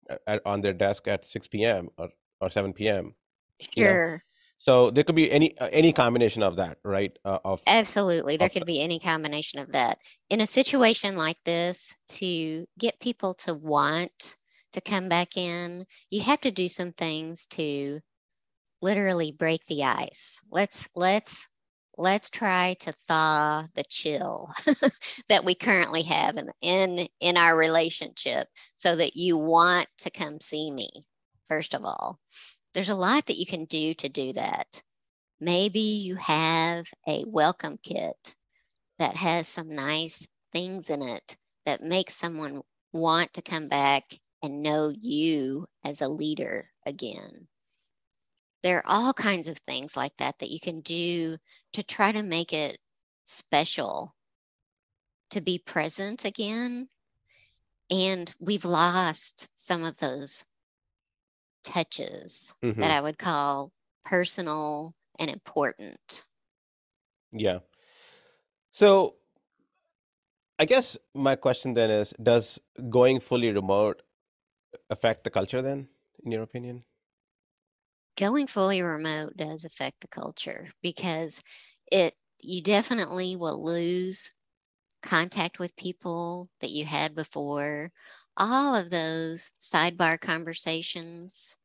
uh, 0.10 0.18
at, 0.28 0.42
on 0.46 0.62
their 0.62 0.74
desk 0.74 1.08
at 1.08 1.26
6 1.26 1.48
p.m. 1.48 1.90
or 1.98 2.10
or 2.40 2.50
7 2.50 2.74
p.m. 2.74 3.14
Sure. 3.60 4.12
know? 4.14 4.20
So 4.58 4.92
there 4.92 5.04
could 5.04 5.16
be 5.16 5.32
any 5.32 5.58
uh, 5.58 5.70
any 5.72 5.92
combination 5.92 6.44
of 6.44 6.58
that, 6.58 6.78
right? 6.84 7.18
Uh, 7.26 7.40
of 7.44 7.64
absolutely, 7.66 8.38
there 8.38 8.46
of, 8.46 8.54
could 8.54 8.68
be 8.68 8.80
any 8.80 9.00
combination 9.00 9.60
of 9.60 9.72
that. 9.72 9.98
In 10.30 10.40
a 10.40 10.46
situation 10.46 11.18
like 11.18 11.44
this, 11.44 11.96
to 12.20 12.68
get 12.78 13.00
people 13.00 13.34
to 13.46 13.56
want 13.56 14.38
to 14.74 14.82
come 14.82 15.10
back 15.10 15.36
in, 15.36 15.86
you 16.12 16.22
have 16.22 16.42
to 16.42 16.52
do 16.52 16.68
some 16.68 16.94
things 16.94 17.48
to 17.48 18.00
literally 18.82 19.32
break 19.32 19.66
the 19.68 19.84
ice. 19.84 20.42
Let's 20.52 20.90
let's 20.96 21.48
let's 21.98 22.30
try 22.30 22.76
to 22.82 22.92
thaw 22.92 23.66
the 23.76 23.84
chill 23.84 24.52
that 25.30 25.46
we 25.46 25.56
currently 25.56 26.04
have 26.04 26.38
in, 26.38 26.50
in 26.62 27.08
in 27.20 27.38
our 27.38 27.56
relationship 27.56 28.48
so 28.78 28.96
that 28.96 29.16
you 29.16 29.38
want 29.38 29.88
to 30.00 30.10
come 30.10 30.40
see 30.40 30.72
me 30.72 30.90
first 31.50 31.74
of 31.74 31.84
all 31.84 32.20
there's 32.74 32.90
a 32.90 32.96
lot 32.96 33.26
that 33.26 33.38
you 33.38 33.46
can 33.46 33.66
do 33.66 33.94
to 33.96 34.10
do 34.10 34.34
that. 34.34 34.82
Maybe 35.40 35.80
you 35.80 36.16
have 36.16 36.86
a 37.08 37.26
welcome 37.28 37.78
kit 37.82 38.36
that 39.00 39.16
has 39.16 39.48
some 39.48 39.76
nice 39.76 40.28
things 40.54 40.90
in 40.90 41.02
it 41.02 41.38
that 41.66 41.84
makes 41.84 42.16
someone 42.16 42.62
want 42.94 43.34
to 43.34 43.42
come 43.42 43.68
back 43.68 44.04
and 44.44 44.64
know 44.64 44.94
you 45.02 45.68
as 45.84 46.02
a 46.02 46.08
leader 46.08 46.70
again. 46.86 47.48
There 48.64 48.78
are 48.78 48.88
all 48.88 49.14
kinds 49.14 49.48
of 49.48 49.58
things 49.60 49.98
like 49.98 50.16
that 50.18 50.38
that 50.40 50.52
you 50.52 50.60
can 50.60 50.82
do 50.82 51.38
to 51.74 51.84
try 51.84 52.12
to 52.12 52.24
make 52.24 52.54
it 52.54 52.78
special 53.26 54.14
to 55.32 55.42
be 55.42 55.58
present 55.58 56.26
again. 56.26 56.88
And 57.90 58.34
we've 58.40 58.66
lost 58.66 59.50
some 59.56 59.84
of 59.84 59.98
those 59.98 60.46
touches 61.64 62.54
mm-hmm. 62.64 62.80
that 62.80 62.92
I 62.92 63.02
would 63.02 63.18
call 63.18 63.72
personal 64.06 64.94
and 65.20 65.30
important. 65.30 66.24
Yeah. 67.32 67.60
So 68.72 69.16
I 70.60 70.66
guess 70.66 70.98
my 71.14 71.36
question 71.36 71.74
then 71.74 71.90
is 71.90 72.14
Does 72.22 72.60
going 72.90 73.20
fully 73.20 73.52
remote 73.52 74.02
affect 74.90 75.24
the 75.24 75.30
culture 75.30 75.62
then, 75.62 75.88
in 76.24 76.32
your 76.32 76.44
opinion? 76.44 76.84
Going 78.22 78.46
fully 78.46 78.84
remote 78.84 79.36
does 79.36 79.66
affect 79.66 80.00
the 80.00 80.08
culture 80.08 80.72
because 80.84 81.42
it 81.92 82.16
you 82.38 82.62
definitely 82.62 83.36
will 83.36 83.66
lose 83.66 84.32
contact 85.02 85.58
with 85.58 85.76
people 85.76 86.48
that 86.60 86.70
you 86.70 86.86
had 86.86 87.16
before 87.16 87.92
all 88.38 88.76
of 88.76 88.92
those 88.92 89.50
sidebar 89.60 90.22
conversations 90.22 91.58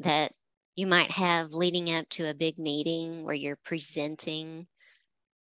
that 0.00 0.30
you 0.76 0.86
might 0.86 1.10
have 1.10 1.54
leading 1.54 1.90
up 1.90 2.06
to 2.10 2.28
a 2.28 2.34
big 2.34 2.58
meeting 2.58 3.24
where 3.24 3.34
you're 3.34 3.56
presenting 3.64 4.66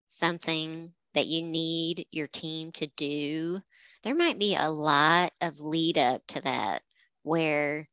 something 0.07 0.91
that 1.13 1.27
you 1.27 1.43
need 1.43 2.07
your 2.11 2.27
team 2.27 2.71
to 2.71 2.87
do. 2.97 3.61
There 4.01 4.15
might 4.15 4.39
be 4.39 4.55
a 4.55 4.71
lot 4.71 5.31
of 5.41 5.59
lead 5.59 5.99
up 5.99 6.25
to 6.29 6.41
that 6.41 6.81
where 7.21 7.87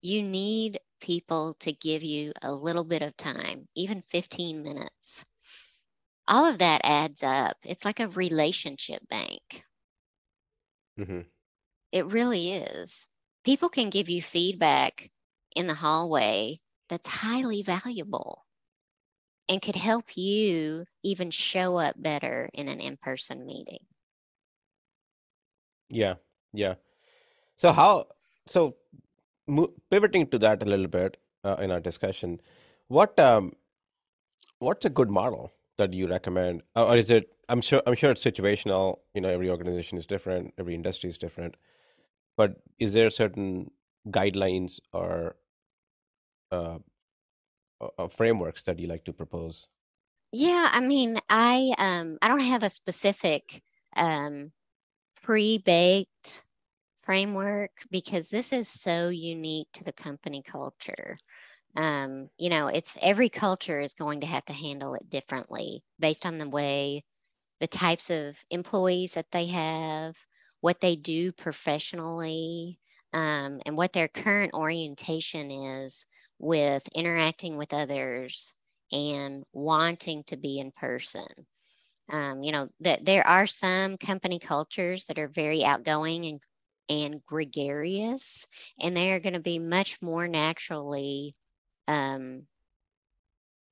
you 0.00 0.22
need 0.22 0.78
people 1.00 1.54
to 1.60 1.72
give 1.72 2.02
you 2.02 2.32
a 2.42 2.52
little 2.52 2.84
bit 2.84 3.02
of 3.02 3.16
time, 3.16 3.66
even 3.74 4.02
15 4.08 4.62
minutes. 4.62 5.24
All 6.28 6.50
of 6.50 6.58
that 6.58 6.80
adds 6.84 7.22
up. 7.22 7.56
It's 7.62 7.84
like 7.84 8.00
a 8.00 8.08
relationship 8.08 9.00
bank. 9.08 9.64
Mm-hmm. 10.98 11.20
It 11.92 12.06
really 12.06 12.52
is. 12.52 13.08
People 13.44 13.68
can 13.68 13.90
give 13.90 14.08
you 14.08 14.20
feedback 14.20 15.08
in 15.54 15.66
the 15.66 15.74
hallway 15.74 16.58
that's 16.88 17.08
highly 17.08 17.62
valuable 17.62 18.44
and 19.48 19.62
could 19.62 19.76
help 19.76 20.16
you 20.16 20.84
even 21.02 21.30
show 21.30 21.76
up 21.76 21.94
better 21.96 22.50
in 22.52 22.68
an 22.68 22.80
in 22.80 22.96
person 22.96 23.46
meeting. 23.46 23.78
Yeah, 25.88 26.14
yeah. 26.52 26.74
So, 27.56 27.72
how, 27.72 28.08
so 28.48 28.76
mo- 29.46 29.72
pivoting 29.90 30.26
to 30.28 30.38
that 30.38 30.62
a 30.62 30.66
little 30.66 30.88
bit 30.88 31.16
uh, 31.44 31.56
in 31.60 31.70
our 31.70 31.80
discussion, 31.80 32.40
what, 32.88 33.18
um, 33.18 33.52
what's 34.58 34.84
a 34.84 34.90
good 34.90 35.10
model 35.10 35.52
that 35.78 35.92
you 35.92 36.06
recommend? 36.08 36.62
Or 36.74 36.96
is 36.96 37.10
it, 37.10 37.32
I'm 37.48 37.60
sure, 37.60 37.82
I'm 37.86 37.94
sure 37.94 38.10
it's 38.10 38.24
situational, 38.24 39.00
you 39.14 39.20
know, 39.20 39.28
every 39.28 39.50
organization 39.50 39.98
is 39.98 40.06
different, 40.06 40.54
every 40.58 40.74
industry 40.74 41.10
is 41.10 41.18
different 41.18 41.56
but 42.36 42.56
is 42.78 42.92
there 42.92 43.10
certain 43.10 43.70
guidelines 44.08 44.78
or 44.92 45.36
uh, 46.52 46.78
uh, 47.80 48.08
frameworks 48.08 48.62
that 48.62 48.78
you 48.78 48.86
like 48.86 49.04
to 49.04 49.12
propose? 49.12 49.66
Yeah, 50.32 50.68
I 50.70 50.80
mean, 50.80 51.18
I 51.28 51.72
um, 51.78 52.18
I 52.20 52.28
don't 52.28 52.40
have 52.40 52.62
a 52.62 52.70
specific 52.70 53.62
um, 53.96 54.52
pre-baked 55.22 56.10
framework 57.06 57.70
because 57.90 58.30
this 58.30 58.52
is 58.52 58.68
so 58.68 59.08
unique 59.08 59.68
to 59.74 59.84
the 59.84 59.92
company 59.94 60.42
culture. 60.42 61.18
Um, 61.76 62.30
you 62.38 62.50
know, 62.50 62.68
it's 62.68 62.98
every 63.02 63.28
culture 63.30 63.80
is 63.80 63.94
going 63.94 64.20
to 64.22 64.26
have 64.26 64.44
to 64.46 64.52
handle 64.54 64.94
it 64.94 65.10
differently 65.10 65.84
based 66.00 66.26
on 66.26 66.38
the 66.38 66.48
way 66.50 67.04
the 67.60 67.68
types 67.68 68.10
of 68.10 68.38
employees 68.50 69.14
that 69.14 69.30
they 69.30 69.46
have, 69.46 70.16
what 70.60 70.80
they 70.80 70.96
do 70.96 71.32
professionally, 71.32 72.78
um, 73.12 73.60
and 73.66 73.76
what 73.76 73.92
their 73.92 74.08
current 74.08 74.54
orientation 74.54 75.50
is 75.50 76.06
with 76.38 76.86
interacting 76.94 77.56
with 77.56 77.72
others 77.74 78.56
and 78.92 79.44
wanting 79.52 80.24
to 80.24 80.36
be 80.36 80.58
in 80.58 80.72
person. 80.72 81.26
Um, 82.10 82.42
you 82.42 82.52
know, 82.52 82.68
that 82.80 83.04
there 83.04 83.26
are 83.26 83.46
some 83.46 83.96
company 83.98 84.38
cultures 84.38 85.06
that 85.06 85.18
are 85.18 85.28
very 85.28 85.64
outgoing 85.64 86.24
and 86.26 86.40
and 86.88 87.24
gregarious, 87.26 88.46
and 88.80 88.96
they 88.96 89.12
are 89.12 89.20
going 89.20 89.34
to 89.34 89.40
be 89.40 89.58
much 89.58 90.00
more 90.00 90.28
naturally 90.28 91.34
um, 91.88 92.46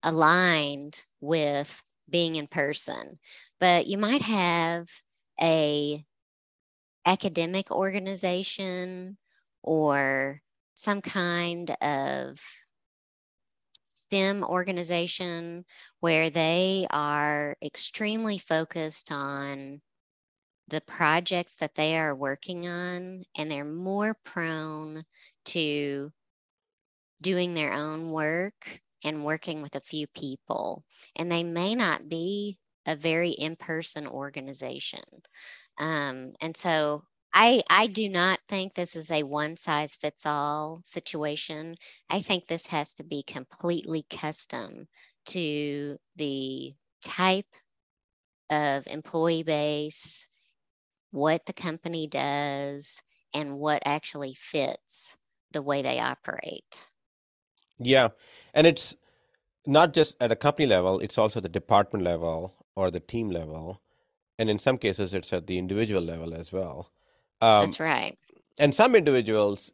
aligned 0.02 1.02
with 1.21 1.83
being 2.09 2.37
in 2.37 2.47
person. 2.47 3.18
But 3.61 3.87
you 3.87 3.99
might 3.99 4.23
have 4.23 4.88
a 5.40 6.04
academic 7.06 7.71
organization 7.71 9.16
or 9.62 10.38
some 10.75 11.00
kind 11.00 11.71
of 11.80 12.40
STEM 13.94 14.44
organization 14.44 15.64
where 16.00 16.30
they 16.30 16.87
are 16.90 17.56
extremely 17.62 18.38
focused 18.38 19.11
on 19.11 19.80
the 20.68 20.80
projects 20.83 21.56
that 21.56 21.75
they 21.75 21.99
are 21.99 22.14
working 22.14 22.66
on 22.66 23.25
and 23.37 23.50
they're 23.50 23.64
more 23.64 24.16
prone 24.25 25.04
to 25.47 26.12
doing 27.21 27.54
their 27.54 27.73
own 27.73 28.11
work 28.11 28.80
and 29.04 29.25
working 29.25 29.62
with 29.62 29.75
a 29.76 29.80
few 29.80 30.06
people. 30.06 30.83
And 31.16 31.30
they 31.30 31.44
may 31.44 31.75
not 31.75 32.09
be 32.09 32.59
a 32.87 32.97
very 32.97 33.30
in 33.30 33.56
person 33.56 34.06
organization. 34.06 35.00
Um, 35.78 36.33
and 36.40 36.56
so 36.56 37.04
I, 37.33 37.62
I 37.68 37.88
do 37.88 38.09
not 38.09 38.38
think 38.49 38.75
this 38.75 38.94
is 38.94 39.11
a 39.11 39.23
one 39.23 39.56
size 39.56 39.97
fits 39.97 40.25
all 40.25 40.83
situation. 40.85 41.76
I 42.09 42.21
think 42.21 42.47
this 42.47 42.66
has 42.68 42.94
to 42.94 43.04
be 43.04 43.23
completely 43.23 44.06
custom 44.09 44.87
to 45.26 45.99
the 46.16 46.75
type 47.02 47.47
of 48.50 48.87
employee 48.87 49.42
base, 49.42 50.28
what 51.14 51.47
the 51.47 51.52
company 51.52 52.09
does, 52.09 53.00
and 53.33 53.59
what 53.59 53.80
actually 53.87 54.35
fits 54.35 55.16
the 55.52 55.62
way 55.62 55.80
they 55.80 56.00
operate. 56.00 56.88
Yeah. 57.78 58.09
And 58.52 58.66
it's 58.66 58.97
not 59.64 59.94
just 59.94 60.16
at 60.21 60.33
a 60.33 60.37
company 60.37 60.66
level, 60.66 60.99
it's 60.99 61.16
also 61.16 61.40
the 61.40 61.49
department 61.49 62.04
level 62.04 62.54
or 62.75 62.90
the 62.90 62.99
team 62.99 63.30
level. 63.30 63.80
And 64.40 64.50
in 64.50 64.59
some 64.59 64.76
cases, 64.76 65.14
it's 65.14 65.33
at 65.33 65.47
the 65.47 65.56
individual 65.56 66.02
level 66.02 66.35
as 66.35 66.52
well. 66.52 66.90
Um, 67.40 67.66
That's 67.66 67.78
right. 67.78 68.18
And 68.59 68.75
some 68.75 68.97
individuals 68.97 69.71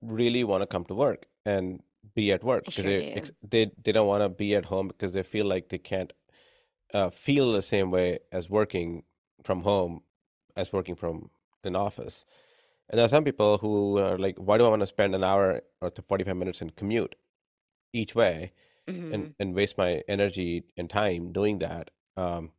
really 0.00 0.42
want 0.42 0.62
to 0.62 0.66
come 0.66 0.84
to 0.86 0.94
work 0.94 1.26
and 1.46 1.80
be 2.16 2.32
at 2.32 2.42
work 2.42 2.64
because 2.64 2.84
they, 2.84 3.14
do. 3.14 3.30
they 3.48 3.70
they 3.84 3.92
don't 3.92 4.08
want 4.08 4.22
to 4.22 4.28
be 4.28 4.56
at 4.56 4.64
home 4.64 4.88
because 4.88 5.12
they 5.12 5.22
feel 5.22 5.46
like 5.46 5.68
they 5.68 5.78
can't 5.78 6.12
uh, 6.92 7.10
feel 7.10 7.52
the 7.52 7.62
same 7.62 7.92
way 7.92 8.18
as 8.32 8.50
working 8.50 9.04
from 9.44 9.62
home 9.62 10.02
as 10.56 10.72
working 10.72 10.94
from 10.96 11.30
an 11.64 11.76
office. 11.76 12.24
And 12.88 12.98
there 12.98 13.06
are 13.06 13.10
some 13.10 13.24
people 13.24 13.58
who 13.58 13.98
are 13.98 14.18
like, 14.18 14.36
why 14.38 14.58
do 14.58 14.66
I 14.66 14.68
want 14.68 14.80
to 14.80 14.86
spend 14.86 15.14
an 15.14 15.24
hour 15.24 15.62
or 15.80 15.92
45 16.08 16.36
minutes 16.36 16.60
in 16.62 16.70
commute 16.70 17.14
each 17.92 18.14
way 18.14 18.52
hmm 18.88 19.02
and, 19.12 19.28
and 19.40 19.54
waste 19.54 19.78
my 19.78 20.02
energy 20.08 20.64
and 20.76 20.90
time 20.90 21.32
doing 21.32 21.58
that? 21.60 21.90
Um, 22.16 22.52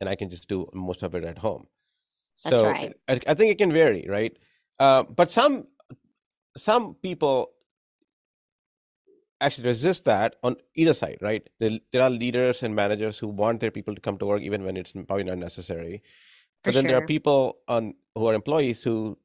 and 0.00 0.08
I 0.08 0.16
can 0.16 0.30
just 0.30 0.48
do 0.48 0.68
most 0.74 1.02
of 1.02 1.14
it 1.14 1.24
at 1.24 1.38
home. 1.38 1.66
That's 2.44 2.56
So 2.56 2.64
right. 2.64 2.94
I, 3.08 3.20
I 3.26 3.34
think 3.34 3.52
it 3.52 3.58
can 3.58 3.72
vary, 3.72 4.06
right? 4.08 4.36
Uh, 4.78 5.04
but 5.04 5.30
some 5.30 5.68
some 6.56 6.94
people 6.94 7.52
actually 9.40 9.66
resist 9.66 10.04
that 10.04 10.36
on 10.42 10.56
either 10.74 10.94
side, 10.94 11.18
right? 11.20 11.48
There, 11.58 11.78
there 11.92 12.02
are 12.02 12.10
leaders 12.10 12.62
and 12.62 12.74
managers 12.74 13.18
who 13.18 13.28
want 13.28 13.60
their 13.60 13.70
people 13.70 13.94
to 13.94 14.00
come 14.00 14.18
to 14.18 14.26
work 14.26 14.42
even 14.42 14.64
when 14.64 14.76
it's 14.76 14.92
probably 14.92 15.24
not 15.24 15.38
necessary. 15.38 16.02
But 16.64 16.74
then 16.74 16.86
there 16.86 16.96
are 16.96 17.02
people 17.02 17.58
on 17.68 17.94
who 18.14 18.26
are 18.26 18.34
employees 18.34 18.82
who 18.82 19.18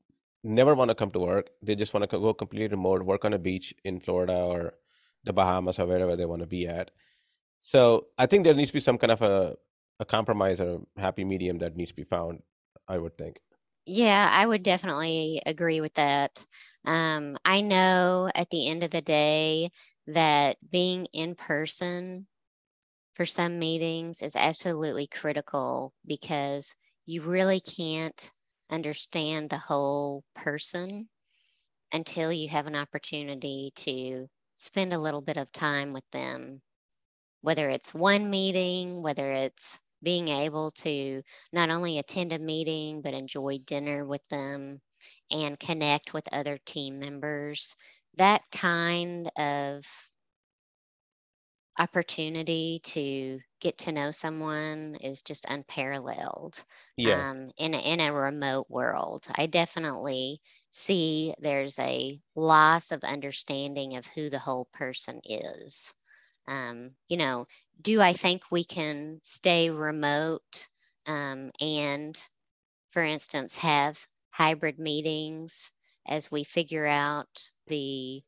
never 0.44 0.76
want 0.76 0.90
to 0.90 0.96
come 0.96 1.12
to 1.12 1.20
work. 1.20 1.52
They 1.62 1.76
just 1.76 1.94
want 1.94 2.10
to 2.10 2.20
go 2.20 2.34
completely 2.34 2.68
remote, 2.70 3.04
work 3.04 3.26
on 3.26 3.34
a 3.34 3.40
beach 3.40 3.74
in 3.84 4.00
Florida 4.00 4.38
or 4.38 4.74
the 5.24 5.34
Bahamas 5.34 5.80
or 5.80 5.86
wherever 5.86 6.16
they 6.16 6.26
want 6.26 6.42
to 6.42 6.48
be 6.48 6.68
at. 6.68 6.92
So 7.60 8.08
I 8.18 8.26
think 8.26 8.46
there 8.46 8.54
needs 8.54 8.72
to 8.72 8.76
be 8.76 8.80
some 8.82 8.98
kind 8.98 9.12
of 9.12 9.22
a, 9.22 9.58
a 10.00 10.06
compromise 10.06 10.60
or 10.62 10.82
a 10.98 11.02
happy 11.02 11.24
medium 11.24 11.60
that 11.60 11.76
needs 11.76 11.92
to 11.92 11.96
be 11.96 12.04
found, 12.04 12.44
I 12.88 12.98
would 12.98 13.18
think. 13.18 13.40
Yeah, 13.86 14.30
I 14.32 14.46
would 14.46 14.64
definitely 14.64 15.42
agree 15.46 15.82
with 15.82 15.94
that. 15.96 16.46
Um, 16.86 17.38
I 17.44 17.62
know 17.62 18.30
at 18.34 18.50
the 18.50 18.70
end 18.70 18.84
of 18.84 18.92
the 18.92 19.02
day 19.02 19.70
that 20.08 20.58
being 20.70 21.08
in 21.14 21.36
person 21.36 22.28
for 23.16 23.26
some 23.26 23.60
meetings 23.60 24.22
is 24.22 24.36
absolutely 24.36 25.08
critical 25.08 25.94
because 26.06 26.76
you 27.10 27.24
really 27.24 27.60
can't 27.60 28.30
understand 28.70 29.50
the 29.50 29.58
whole 29.58 30.24
person 30.36 31.10
until 31.92 32.32
you 32.32 32.48
have 32.48 32.68
an 32.68 32.76
opportunity 32.76 33.72
to 33.76 34.28
spend 34.56 34.94
a 34.94 35.00
little 35.00 35.24
bit 35.24 35.36
of 35.36 35.52
time 35.52 35.92
with 35.92 36.04
them, 36.12 36.62
whether 37.42 37.68
it's 37.68 37.96
one 37.96 38.30
meeting, 38.30 39.02
whether 39.02 39.32
it's 39.32 39.80
being 40.04 40.28
able 40.28 40.70
to 40.70 41.24
not 41.52 41.72
only 41.72 41.98
attend 41.98 42.32
a 42.32 42.38
meeting, 42.38 43.02
but 43.02 43.16
enjoy 43.16 43.58
dinner 43.66 44.06
with 44.06 44.26
them 44.28 44.80
and 45.32 45.60
connect 45.60 46.14
with 46.14 46.32
other 46.32 46.60
team 46.60 47.00
members. 47.00 47.76
That 48.18 48.44
kind 48.52 49.32
of 49.36 49.84
opportunity 51.80 52.82
to 52.84 53.40
get 53.60 53.78
to 53.80 53.92
know 53.92 54.12
someone 54.12 54.96
is 55.02 55.22
just 55.22 55.46
unparalleled 55.50 56.64
Yeah. 56.98 57.26
um, 57.30 57.52
in, 57.58 57.74
a, 57.74 57.78
in 57.78 58.00
a 58.02 58.14
remote 58.14 58.68
world. 58.70 59.28
I 59.36 59.48
definitely 59.48 60.42
see 60.72 61.34
there's 61.40 61.78
a 61.80 62.20
loss 62.36 62.92
of 62.92 63.04
understanding 63.04 63.96
of 63.96 64.06
who 64.08 64.30
the 64.30 64.40
whole 64.40 64.66
person 64.74 65.22
is. 65.26 65.96
Um, 66.48 66.96
you 67.08 67.18
know, 67.18 67.48
do 67.82 68.02
I 68.02 68.14
think 68.14 68.44
we 68.52 68.64
can 68.64 69.22
stay 69.24 69.70
remote 69.70 70.68
um, 71.08 71.52
and, 71.62 72.18
for 72.92 73.04
instance, 73.04 73.58
have 73.58 74.08
hybrid 74.32 74.80
meetings 74.80 75.72
as 76.08 76.32
we 76.32 76.44
figure 76.44 76.88
out 76.88 77.52
the 77.68 78.24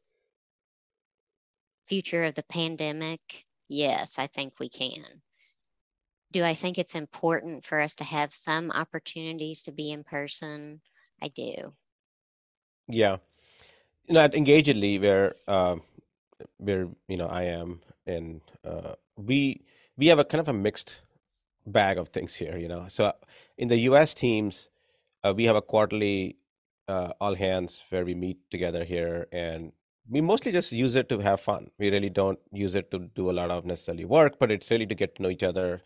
future 1.85 2.23
of 2.23 2.33
the 2.35 2.43
pandemic? 2.43 3.45
Yes, 3.71 4.19
I 4.19 4.27
think 4.27 4.59
we 4.59 4.67
can. 4.67 5.21
Do 6.33 6.43
I 6.43 6.53
think 6.55 6.77
it's 6.77 6.95
important 6.95 7.63
for 7.63 7.79
us 7.79 7.95
to 7.95 8.03
have 8.03 8.33
some 8.33 8.69
opportunities 8.69 9.63
to 9.63 9.71
be 9.71 9.91
in 9.91 10.03
person? 10.03 10.81
I 11.21 11.29
do. 11.29 11.73
Yeah. 12.89 13.17
You 14.07 14.15
know, 14.15 14.19
at 14.19 14.35
Engagedly, 14.35 14.99
where 14.99 15.35
uh, 15.47 15.77
where 16.57 16.89
you 17.07 17.15
know 17.15 17.27
I 17.27 17.43
am, 17.43 17.79
and 18.05 18.41
uh, 18.65 18.95
we 19.15 19.61
we 19.95 20.07
have 20.07 20.19
a 20.19 20.25
kind 20.25 20.41
of 20.41 20.49
a 20.49 20.53
mixed 20.53 20.99
bag 21.65 21.97
of 21.97 22.09
things 22.09 22.35
here. 22.35 22.57
You 22.57 22.67
know, 22.67 22.87
so 22.89 23.13
in 23.57 23.69
the 23.69 23.77
U.S. 23.91 24.13
teams, 24.13 24.67
uh, 25.23 25.33
we 25.33 25.45
have 25.45 25.55
a 25.55 25.61
quarterly 25.61 26.35
uh, 26.89 27.13
all 27.21 27.35
hands 27.35 27.83
where 27.89 28.03
we 28.03 28.15
meet 28.15 28.37
together 28.51 28.83
here, 28.83 29.27
and 29.31 29.71
we 30.09 30.21
mostly 30.21 30.51
just 30.51 30.71
use 30.71 30.95
it 30.95 31.09
to 31.09 31.19
have 31.19 31.41
fun. 31.41 31.71
We 31.79 31.89
really 31.89 32.09
don't 32.09 32.39
use 32.51 32.75
it 32.75 32.91
to 32.91 32.99
do 32.99 33.29
a 33.29 33.33
lot 33.33 33.51
of 33.51 33.65
necessarily 33.65 34.05
work, 34.05 34.39
but 34.39 34.51
it's 34.51 34.69
really 34.71 34.85
to 34.87 34.95
get 34.95 35.15
to 35.15 35.21
know 35.21 35.29
each 35.29 35.43
other, 35.43 35.81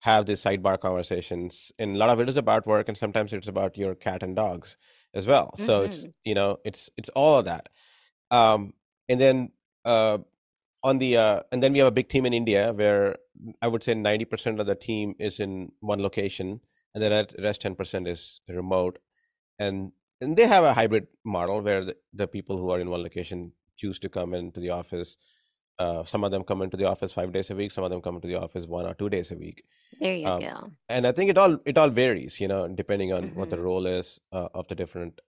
have 0.00 0.26
these 0.26 0.42
sidebar 0.42 0.80
conversations, 0.80 1.72
and 1.78 1.96
a 1.96 1.98
lot 1.98 2.10
of 2.10 2.20
it 2.20 2.28
is 2.28 2.36
about 2.36 2.66
work, 2.66 2.88
and 2.88 2.98
sometimes 2.98 3.32
it's 3.32 3.48
about 3.48 3.76
your 3.78 3.94
cat 3.94 4.22
and 4.22 4.36
dogs 4.36 4.76
as 5.14 5.26
well. 5.26 5.56
So 5.58 5.82
it's 5.82 6.04
hmm 6.04 6.12
you 6.24 6.34
know 6.34 6.58
it's 6.64 6.90
it's 6.96 7.10
all 7.10 7.38
of 7.38 7.44
that. 7.46 7.68
Um, 8.30 8.74
and 9.08 9.20
then 9.20 9.52
uh, 9.84 10.18
on 10.82 10.98
the 10.98 11.16
uh, 11.16 11.40
and 11.52 11.62
then 11.62 11.72
we 11.72 11.78
have 11.78 11.88
a 11.88 11.92
big 11.92 12.08
team 12.08 12.26
in 12.26 12.34
India 12.34 12.72
where 12.72 13.16
I 13.60 13.68
would 13.68 13.84
say 13.84 13.94
ninety 13.94 14.24
percent 14.24 14.60
of 14.60 14.66
the 14.66 14.74
team 14.74 15.14
is 15.18 15.40
in 15.40 15.72
one 15.80 16.02
location, 16.02 16.60
and 16.94 17.02
then 17.02 17.26
the 17.36 17.42
rest 17.42 17.62
ten 17.62 17.74
percent 17.74 18.08
is 18.08 18.40
remote, 18.48 18.98
and 19.58 19.92
and 20.22 20.36
they 20.36 20.46
have 20.46 20.64
a 20.64 20.74
hybrid 20.74 21.08
model 21.24 21.60
where 21.62 21.84
the, 21.84 21.96
the 22.14 22.28
people 22.28 22.58
who 22.58 22.70
are 22.70 22.80
in 22.80 22.90
one 22.90 23.02
location 23.02 23.52
choose 23.76 23.98
to 24.00 24.08
come 24.08 24.34
into 24.34 24.60
the 24.60 24.70
office. 24.70 25.16
Uh, 25.78 26.04
some 26.04 26.24
of 26.24 26.30
them 26.30 26.44
come 26.44 26.62
into 26.62 26.76
the 26.76 26.84
office 26.84 27.12
five 27.12 27.32
days 27.32 27.50
a 27.50 27.56
week. 27.56 27.72
Some 27.72 27.84
of 27.84 27.90
them 27.90 28.02
come 28.02 28.16
into 28.16 28.28
the 28.28 28.40
office 28.40 28.66
one 28.66 28.86
or 28.86 28.94
two 28.94 29.10
days 29.10 29.30
a 29.32 29.36
week. 29.36 29.64
There 30.00 30.16
you 30.16 30.30
Um, 30.30 30.38
go. 30.38 30.72
and 30.88 31.06
I 31.06 31.12
think 31.12 31.30
it 31.30 31.38
all 31.38 31.58
it 31.66 31.78
all 31.78 31.90
varies, 31.90 32.40
you 32.40 32.48
know, 32.48 32.68
depending 32.68 33.12
on 33.12 33.24
what 33.34 33.50
the 33.50 33.56
hmm 33.56 33.64
role 33.68 33.86
is 33.86 34.20
uh, 34.32 34.48
of 34.54 34.68
the 34.68 34.74
different 34.76 35.20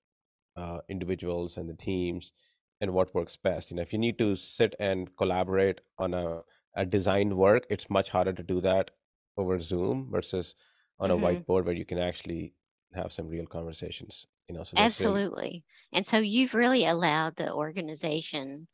uh, 0.57 0.81
individuals 0.89 1.57
and 1.57 1.69
the 1.69 1.75
teams 1.75 2.33
and 2.81 2.93
what 2.93 3.15
works 3.15 3.37
best. 3.37 3.71
You 3.71 3.77
know, 3.77 3.83
if 3.83 3.93
you 3.93 3.99
need 3.99 4.19
to 4.19 4.37
sit 4.37 4.75
and 4.81 5.17
collaborate 5.17 5.81
on 5.99 6.15
a, 6.15 6.43
a 6.77 6.87
designed 6.87 7.37
work, 7.37 7.67
it's 7.71 7.91
much 7.91 8.11
harder 8.11 8.33
to 8.33 8.43
do 8.43 8.61
that 8.63 8.93
over 9.37 9.61
Zoom 9.61 10.09
versus 10.11 10.55
on 11.01 11.11
a 11.11 11.15
hmm 11.15 11.19
whiteboard 11.19 11.65
where 11.65 11.75
you 11.75 11.85
can 11.85 11.99
actually 11.99 12.55
have 12.95 13.13
some 13.13 13.29
real 13.29 13.47
conversations. 13.47 14.27
You 14.49 14.55
know, 14.55 14.65
so 14.65 14.77
Absolutely. 14.77 15.65
And 15.93 16.07
so 16.07 16.19
you've 16.19 16.55
really 16.55 16.85
allowed 16.87 17.35
the 17.35 17.53
organization 17.53 18.69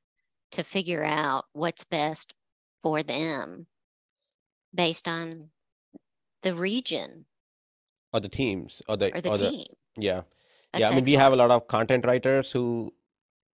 to 0.53 0.65
figure 0.65 1.05
out 1.05 1.47
what's 1.53 1.85
best 1.85 2.35
for 2.83 3.03
them 3.03 3.69
based 4.75 5.07
on 5.07 5.53
the 6.43 6.55
region 6.55 7.27
or 8.13 8.21
the 8.21 8.29
teams 8.29 8.83
or 8.89 8.97
the 8.97 9.13
or 9.13 9.21
the 9.21 9.31
or 9.31 9.39
team. 9.39 9.39
the 9.39 9.55
yeah 9.97 10.23
That's 10.73 10.83
yeah 10.83 10.89
i 10.89 10.93
mean 10.93 11.05
we 11.05 11.13
have 11.13 11.33
a 11.33 11.37
lot 11.37 11.51
of 11.51 11.67
content 11.69 12.05
writers 12.07 12.53
who 12.53 12.93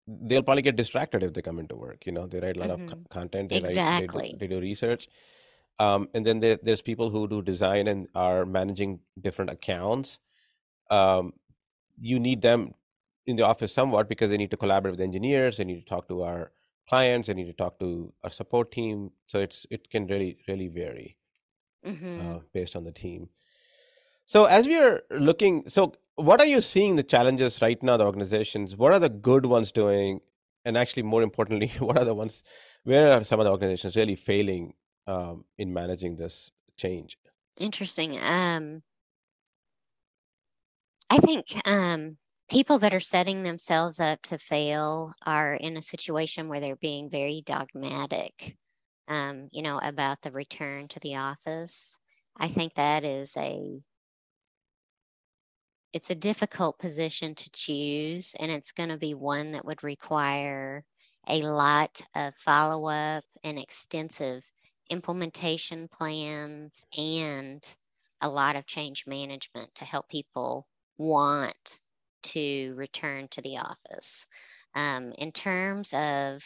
they'll 0.07 0.43
probably 0.43 0.61
get 0.63 0.75
distracted 0.75 1.23
if 1.23 1.33
they 1.33 1.41
come 1.41 1.59
into 1.59 1.75
work 1.75 2.05
you 2.05 2.11
know 2.11 2.27
they 2.27 2.39
write 2.39 2.57
a 2.57 2.59
lot 2.59 2.71
of 2.71 2.85
co- 2.85 2.97
Mhm. 2.97 3.05
content 3.09 3.49
they 3.49 3.59
write 3.59 3.83
they 3.91 4.07
do, 4.07 4.23
Exactly. 4.23 4.39
they 4.39 4.47
do 4.47 4.59
research 4.59 5.07
um, 5.79 6.09
and 6.13 6.25
then 6.25 6.39
there, 6.39 6.57
there's 6.63 6.81
people 6.81 7.09
who 7.09 7.27
do 7.27 7.41
design 7.41 7.87
and 7.87 8.07
are 8.15 8.45
managing 8.45 9.01
different 9.21 9.51
accounts 9.51 10.19
um, 10.91 11.33
you 11.99 12.19
need 12.19 12.41
them 12.41 12.73
in 13.25 13.35
the 13.35 13.43
office 13.43 13.73
somewhat 13.73 14.07
because 14.07 14.29
they 14.29 14.37
need 14.37 14.51
to 14.51 14.57
collaborate 14.57 14.93
with 14.93 15.01
engineers 15.01 15.57
they 15.57 15.65
need 15.65 15.79
to 15.79 15.85
talk 15.85 16.07
to 16.07 16.21
our 16.21 16.51
clients 16.87 17.27
they 17.27 17.33
need 17.33 17.47
to 17.47 17.53
talk 17.53 17.79
to 17.79 18.13
our 18.23 18.29
support 18.29 18.71
team 18.71 19.11
so 19.25 19.39
it's 19.39 19.65
it 19.69 19.89
can 19.89 20.07
really 20.07 20.37
really 20.47 20.67
vary 20.67 21.17
hmm 21.83 22.19
uh, 22.19 22.39
based 22.53 22.75
on 22.75 22.83
the 22.83 22.91
team. 22.91 23.29
So 24.25 24.45
as 24.45 24.67
we 24.67 24.77
are 24.77 25.03
looking 25.11 25.69
so 25.69 25.93
what 26.15 26.39
are 26.39 26.45
you 26.45 26.61
seeing 26.61 26.95
the 26.95 27.03
challenges 27.03 27.61
right 27.61 27.81
now 27.83 27.97
the 27.97 28.05
organizations? 28.05 28.75
What 28.75 28.93
are 28.93 28.99
the 28.99 29.09
good 29.09 29.45
ones 29.45 29.71
doing? 29.71 30.21
And 30.63 30.77
actually 30.77 31.03
more 31.03 31.21
importantly 31.21 31.67
what 31.79 31.97
are 31.97 32.05
the 32.05 32.13
ones 32.13 32.43
where 32.83 33.11
are 33.11 33.23
some 33.23 33.39
of 33.39 33.45
the 33.45 33.51
organizations 33.51 33.95
really 33.95 34.15
failing 34.15 34.73
um, 35.07 35.45
in 35.57 35.73
managing 35.73 36.15
this 36.15 36.51
change? 36.77 37.17
Interesting. 37.57 38.17
Um, 38.21 38.83
I 41.09 41.17
think 41.17 41.45
um, 41.67 42.17
people 42.49 42.79
that 42.79 42.93
are 42.93 42.99
setting 42.99 43.43
themselves 43.43 43.99
up 43.99 44.21
to 44.23 44.37
fail 44.37 45.13
are 45.25 45.53
in 45.55 45.77
a 45.77 45.81
situation 45.81 46.47
where 46.47 46.59
they're 46.59 46.75
being 46.75 47.09
very 47.09 47.41
dogmatic, 47.45 48.57
um, 49.07 49.49
you 49.51 49.61
know, 49.61 49.79
about 49.81 50.21
the 50.21 50.31
return 50.31 50.87
to 50.89 50.99
the 50.99 51.15
office. 51.17 51.99
I 52.37 52.47
think 52.47 52.75
that 52.75 53.03
is 53.03 53.35
a 53.37 53.81
it's 55.93 56.09
a 56.09 56.15
difficult 56.15 56.77
position 56.77 57.35
to 57.35 57.49
choose, 57.51 58.35
and 58.37 58.51
it's 58.51 58.73
going 58.73 58.89
to 58.89 58.97
be 58.97 59.13
one 59.13 59.53
that 59.53 59.65
would 59.65 59.83
require 59.83 60.83
a 61.27 61.41
lot 61.41 62.01
of 62.15 62.35
follow 62.35 62.87
up 62.87 63.23
and 63.43 63.57
extensive 63.57 64.43
implementation 64.89 65.87
plans 65.87 66.85
and 66.97 67.63
a 68.21 68.29
lot 68.29 68.55
of 68.55 68.65
change 68.65 69.07
management 69.07 69.73
to 69.75 69.85
help 69.85 70.09
people 70.09 70.67
want 70.97 71.79
to 72.23 72.73
return 72.75 73.27
to 73.29 73.41
the 73.41 73.57
office. 73.57 74.25
Um, 74.75 75.13
in 75.17 75.31
terms 75.31 75.93
of 75.93 76.43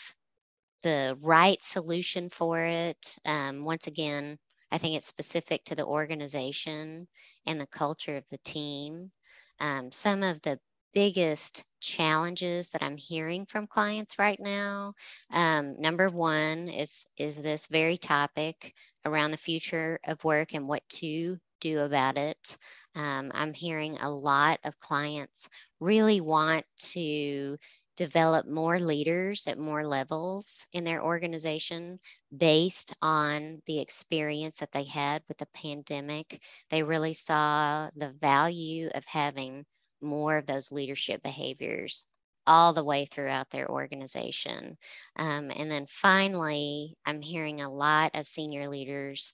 the 0.83 1.17
right 1.21 1.61
solution 1.61 2.29
for 2.29 2.59
it, 2.59 3.17
um, 3.25 3.63
once 3.63 3.87
again, 3.87 4.37
I 4.71 4.77
think 4.77 4.95
it's 4.95 5.07
specific 5.07 5.65
to 5.65 5.75
the 5.75 5.85
organization 5.85 7.07
and 7.45 7.59
the 7.59 7.67
culture 7.67 8.17
of 8.17 8.25
the 8.29 8.37
team. 8.39 9.11
Um, 9.59 9.91
some 9.91 10.23
of 10.23 10.41
the 10.41 10.59
biggest 10.93 11.65
challenges 11.79 12.69
that 12.69 12.83
I'm 12.83 12.97
hearing 12.97 13.45
from 13.45 13.67
clients 13.67 14.19
right 14.19 14.39
now, 14.39 14.93
um, 15.31 15.79
number 15.79 16.09
one 16.09 16.69
is 16.69 17.07
is 17.17 17.41
this 17.41 17.67
very 17.67 17.97
topic 17.97 18.73
around 19.05 19.31
the 19.31 19.37
future 19.37 19.99
of 20.03 20.23
work 20.23 20.53
and 20.53 20.67
what 20.67 20.87
to 20.89 21.39
do 21.59 21.81
about 21.81 22.17
it. 22.17 22.57
Um, 22.95 23.31
I'm 23.33 23.53
hearing 23.53 23.97
a 23.97 24.11
lot 24.11 24.59
of 24.63 24.79
clients 24.79 25.49
really 25.79 26.21
want 26.21 26.65
to 26.93 27.57
develop 27.99 28.47
more 28.47 28.79
leaders 28.79 29.45
at 29.47 29.57
more 29.57 29.85
levels 29.85 30.65
in 30.71 30.85
their 30.85 31.03
organization 31.03 31.99
based 32.35 32.93
on 33.01 33.61
the 33.65 33.81
experience 33.81 34.59
that 34.59 34.71
they 34.71 34.85
had 34.85 35.21
with 35.27 35.37
the 35.37 35.47
pandemic. 35.53 36.41
They 36.69 36.81
really 36.83 37.13
saw 37.13 37.89
the 37.97 38.11
value 38.11 38.89
of 38.95 39.03
having 39.05 39.65
more 40.01 40.37
of 40.37 40.45
those 40.45 40.71
leadership 40.71 41.21
behaviors 41.23 42.05
all 42.47 42.71
the 42.71 42.85
way 42.85 43.05
throughout 43.05 43.49
their 43.49 43.69
organization. 43.69 44.77
Um, 45.17 45.51
and 45.55 45.69
then 45.69 45.85
finally, 45.87 46.95
I'm 47.05 47.21
hearing 47.21 47.59
a 47.59 47.71
lot 47.71 48.11
of 48.15 48.29
senior 48.29 48.69
leaders 48.69 49.33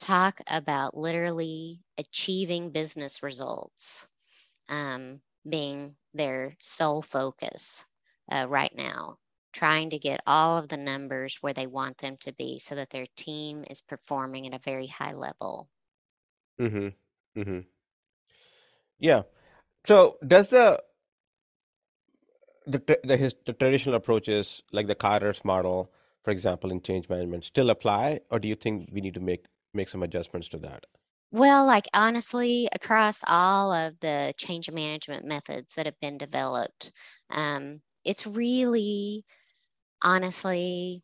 talk 0.00 0.40
about 0.48 0.96
literally 0.96 1.80
achieving 1.98 2.70
business 2.70 3.22
results 3.22 4.08
um, 4.68 5.20
being 5.48 5.96
their 6.14 6.56
sole 6.60 7.02
focus 7.02 7.84
uh, 8.30 8.46
right 8.48 8.74
now, 8.76 9.18
trying 9.52 9.90
to 9.90 9.98
get 9.98 10.20
all 10.26 10.58
of 10.58 10.68
the 10.68 10.76
numbers 10.76 11.38
where 11.40 11.52
they 11.54 11.66
want 11.66 11.98
them 11.98 12.16
to 12.20 12.32
be 12.34 12.58
so 12.58 12.74
that 12.74 12.90
their 12.90 13.06
team 13.16 13.64
is 13.70 13.80
performing 13.82 14.46
at 14.46 14.54
a 14.54 14.62
very 14.64 14.86
high 14.86 15.12
level. 15.12 15.68
mm-hmm. 16.60 16.88
Mm-hmm. 17.40 17.60
yeah 18.98 19.22
so 19.86 20.18
does 20.26 20.48
the 20.48 20.82
the 22.66 22.98
the, 23.04 23.16
his, 23.16 23.34
the 23.46 23.52
traditional 23.52 23.94
approaches 23.94 24.62
like 24.72 24.86
the 24.86 24.94
Kotter's 24.94 25.44
model, 25.44 25.92
for 26.22 26.30
example, 26.30 26.70
in 26.70 26.80
change 26.80 27.08
management, 27.08 27.44
still 27.44 27.70
apply, 27.70 28.20
or 28.30 28.38
do 28.38 28.48
you 28.48 28.54
think 28.54 28.88
we 28.92 29.00
need 29.00 29.14
to 29.14 29.20
make 29.20 29.44
make 29.74 29.88
some 29.88 30.02
adjustments 30.02 30.48
to 30.50 30.58
that? 30.58 30.86
Well, 31.30 31.66
like 31.66 31.86
honestly, 31.92 32.68
across 32.72 33.22
all 33.26 33.72
of 33.72 33.98
the 34.00 34.32
change 34.38 34.70
management 34.70 35.26
methods 35.26 35.74
that 35.74 35.84
have 35.86 35.98
been 36.00 36.16
developed, 36.16 36.92
um, 37.28 37.82
it's 38.04 38.26
really 38.26 39.24
honestly 40.02 41.02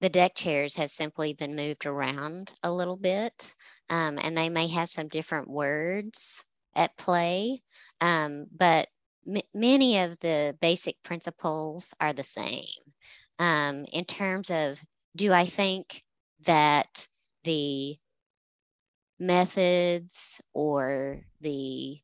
the 0.00 0.08
deck 0.08 0.34
chairs 0.34 0.76
have 0.76 0.90
simply 0.90 1.32
been 1.32 1.56
moved 1.56 1.86
around 1.86 2.54
a 2.62 2.72
little 2.72 2.96
bit, 2.96 3.54
um, 3.90 4.18
and 4.18 4.36
they 4.36 4.48
may 4.48 4.68
have 4.68 4.88
some 4.88 5.08
different 5.08 5.48
words 5.48 6.44
at 6.74 6.96
play, 6.96 7.60
um, 8.00 8.46
but 8.50 8.88
m- 9.26 9.42
many 9.54 9.98
of 10.00 10.18
the 10.18 10.56
basic 10.60 11.02
principles 11.02 11.94
are 12.00 12.12
the 12.12 12.24
same. 12.24 12.66
Um, 13.38 13.84
in 13.86 14.04
terms 14.04 14.50
of, 14.50 14.80
do 15.16 15.32
I 15.32 15.46
think 15.46 16.04
that 16.40 17.08
the 17.44 17.96
methods 19.18 20.42
or 20.52 21.24
the 21.40 21.98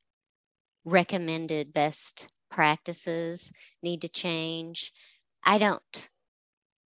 recommended 0.85 1.73
best 1.73 2.29
practices 2.51 3.53
need 3.83 4.03
to 4.03 4.09
change? 4.09 4.93
I 5.43 5.59
don't 5.59 6.11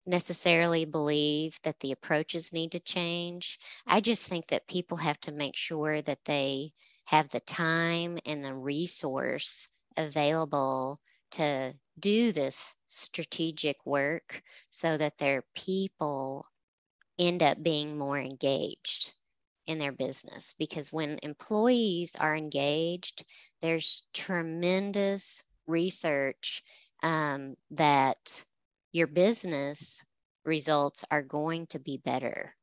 necessarily 0.06 0.86
believe 0.86 1.60
that 1.64 1.80
the 1.80 1.92
approaches 1.92 2.52
need 2.52 2.72
to 2.72 2.80
change. 2.80 3.60
I 3.86 4.02
just 4.02 4.28
think 4.28 4.48
that 4.48 4.68
people 4.68 4.98
have 4.98 5.20
to 5.22 5.32
make 5.32 5.56
sure 5.56 6.02
that 6.02 6.26
they 6.26 6.74
have 7.06 7.30
the 7.30 7.40
time 7.42 8.18
and 8.26 8.44
the 8.44 8.54
resource 8.54 9.70
available 9.98 11.00
to 11.32 11.74
do 12.00 12.32
this 12.32 12.76
strategic 12.88 13.86
work 13.86 14.42
so 14.70 14.98
that 14.98 15.18
their 15.18 15.44
people 15.54 16.46
end 17.20 17.44
up 17.44 17.62
being 17.62 17.98
more 17.98 18.20
engaged 18.20 19.14
in 19.68 19.78
their 19.80 19.92
business 19.92 20.54
because 20.58 20.92
when 20.92 21.20
employees 21.24 22.16
are 22.16 22.36
engaged 22.36 23.24
there's 23.62 24.08
tremendous 24.14 25.44
research 25.68 26.64
um, 27.04 27.56
that 27.72 28.46
your 28.92 29.08
business 29.08 30.04
results 30.46 31.06
are 31.12 31.22
going 31.24 31.68
to 31.68 31.80
be 31.80 31.98
better. 31.98 32.56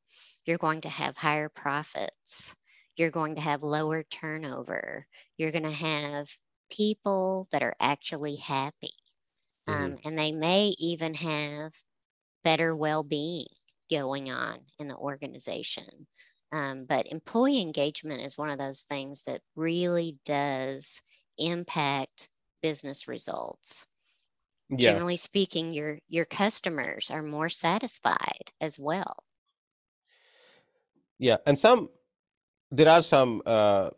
You're 0.44 0.58
going 0.58 0.82
to 0.82 0.88
have 0.88 1.16
higher 1.16 1.48
profits. 1.48 2.56
You're 2.96 3.10
going 3.10 3.36
to 3.36 3.40
have 3.42 3.62
lower 3.62 4.02
turnover. 4.04 5.06
You're 5.38 5.52
going 5.52 5.64
to 5.64 5.70
have 5.70 6.28
people 6.70 7.48
that 7.52 7.62
are 7.62 7.76
actually 7.80 8.36
happy. 8.36 8.92
Mhm. 9.68 9.92
Um, 9.92 9.98
and 10.04 10.18
they 10.18 10.32
may 10.32 10.74
even 10.78 11.14
have 11.14 11.72
better 12.44 12.74
well 12.76 13.02
being 13.02 13.46
going 13.90 14.30
on 14.30 14.58
in 14.78 14.88
the 14.88 14.96
organization. 14.96 16.06
Um, 16.52 16.84
but 16.88 17.10
employee 17.12 17.60
engagement 17.60 18.20
is 18.20 18.38
one 18.38 18.50
of 18.50 18.58
those 18.58 18.82
things 18.82 19.24
that 19.24 19.40
really 19.56 20.18
does 20.24 21.02
impact 21.38 22.28
business 22.62 23.08
results. 23.08 23.86
Yeah, 24.68 24.92
generally 24.92 25.16
speaking 25.16 25.72
your 25.72 25.98
your 26.08 26.24
customers 26.24 27.10
are 27.10 27.22
more 27.22 27.48
satisfied 27.48 28.50
as 28.60 28.78
well. 28.78 29.16
Yeah, 31.18 31.36
and 31.46 31.58
some 31.58 31.88
there 32.70 32.88
are 32.88 33.02
some 33.02 33.42
uh, 33.46 33.90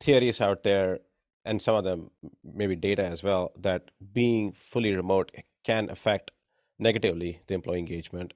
theories 0.00 0.40
out 0.40 0.62
there, 0.62 1.00
and 1.44 1.62
some 1.62 1.76
of 1.76 1.84
them 1.84 2.10
maybe 2.44 2.76
data 2.76 3.04
as 3.04 3.22
well, 3.22 3.52
that 3.58 3.90
being 4.12 4.52
fully 4.52 4.94
remote 4.94 5.32
can 5.64 5.90
affect 5.90 6.30
negatively 6.78 7.40
the 7.46 7.54
employee 7.54 7.78
engagement, 7.78 8.34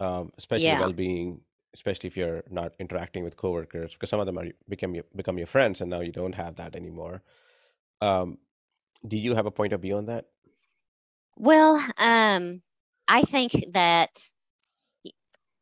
um, 0.00 0.32
especially 0.38 0.74
yeah 0.74 0.74
well-being, 0.74 1.40
especially 1.74 2.08
if 2.08 2.16
you're 2.16 2.44
not 2.50 2.74
interacting 2.78 3.24
with 3.24 3.36
coworkers, 3.36 3.92
because 3.94 4.10
some 4.10 4.20
of 4.20 4.26
them 4.26 4.38
are 4.38 4.48
become 4.68 4.94
your, 4.94 5.04
become 5.16 5.38
your 5.38 5.46
friends, 5.46 5.80
and 5.80 5.90
now 5.90 6.00
you 6.00 6.12
don't 6.12 6.34
have 6.34 6.56
that 6.56 6.76
anymore. 6.76 7.22
Um, 8.00 8.38
do 9.06 9.16
you 9.16 9.34
have 9.34 9.46
a 9.46 9.52
point 9.52 9.72
of 9.72 9.82
view 9.82 9.96
on 9.96 10.06
that? 10.06 10.26
well 11.36 11.76
um 11.98 12.62
i 13.08 13.22
think 13.22 13.52
that 13.72 14.10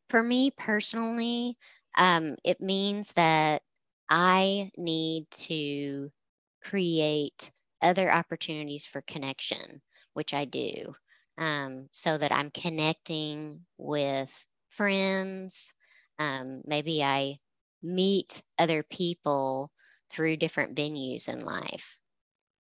for 0.09 0.21
me 0.23 0.51
personally 0.51 1.57
Um, 1.99 2.35
it 2.43 2.61
means 2.61 3.11
that 3.13 3.63
I 4.07 4.71
need 4.77 5.31
to 5.49 6.11
create 6.61 7.51
other 7.81 8.11
opportunities 8.11 8.85
for 8.85 9.01
connection, 9.01 9.81
which 10.13 10.33
I 10.35 10.45
do, 10.45 10.95
um, 11.37 11.87
so 11.91 12.17
that 12.17 12.31
I'm 12.31 12.51
connecting 12.51 13.65
with 13.77 14.31
friends. 14.69 15.73
Um, 16.19 16.61
maybe 16.65 17.03
I 17.03 17.37
meet 17.83 18.41
other 18.57 18.83
people 18.83 19.71
through 20.11 20.37
different 20.37 20.75
venues 20.75 21.29
in 21.29 21.39
life, 21.41 21.99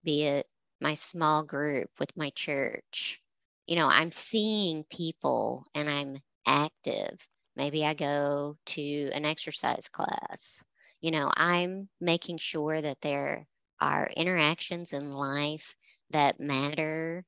be 0.04 0.24
it 0.26 0.48
my 0.82 0.94
small 0.96 1.44
group 1.44 1.90
with 2.00 2.16
my 2.18 2.30
church. 2.32 3.22
You 3.68 3.76
know, 3.78 3.88
I'm 3.88 4.12
seeing 4.12 4.84
people 4.86 5.66
and 5.74 5.90
I'm 5.90 6.18
active. 6.46 7.28
Maybe 7.56 7.86
I 7.86 7.94
go 7.94 8.58
to 8.68 9.10
an 9.14 9.26
exercise 9.26 9.88
class. 9.90 10.64
You 11.02 11.12
know, 11.12 11.32
I'm 11.36 11.90
making 12.02 12.38
sure 12.38 12.80
that 12.80 13.02
there 13.02 13.48
are 13.80 14.10
interactions 14.16 14.94
in 14.94 15.12
life 15.12 15.76
that 16.12 16.40
matter 16.40 17.26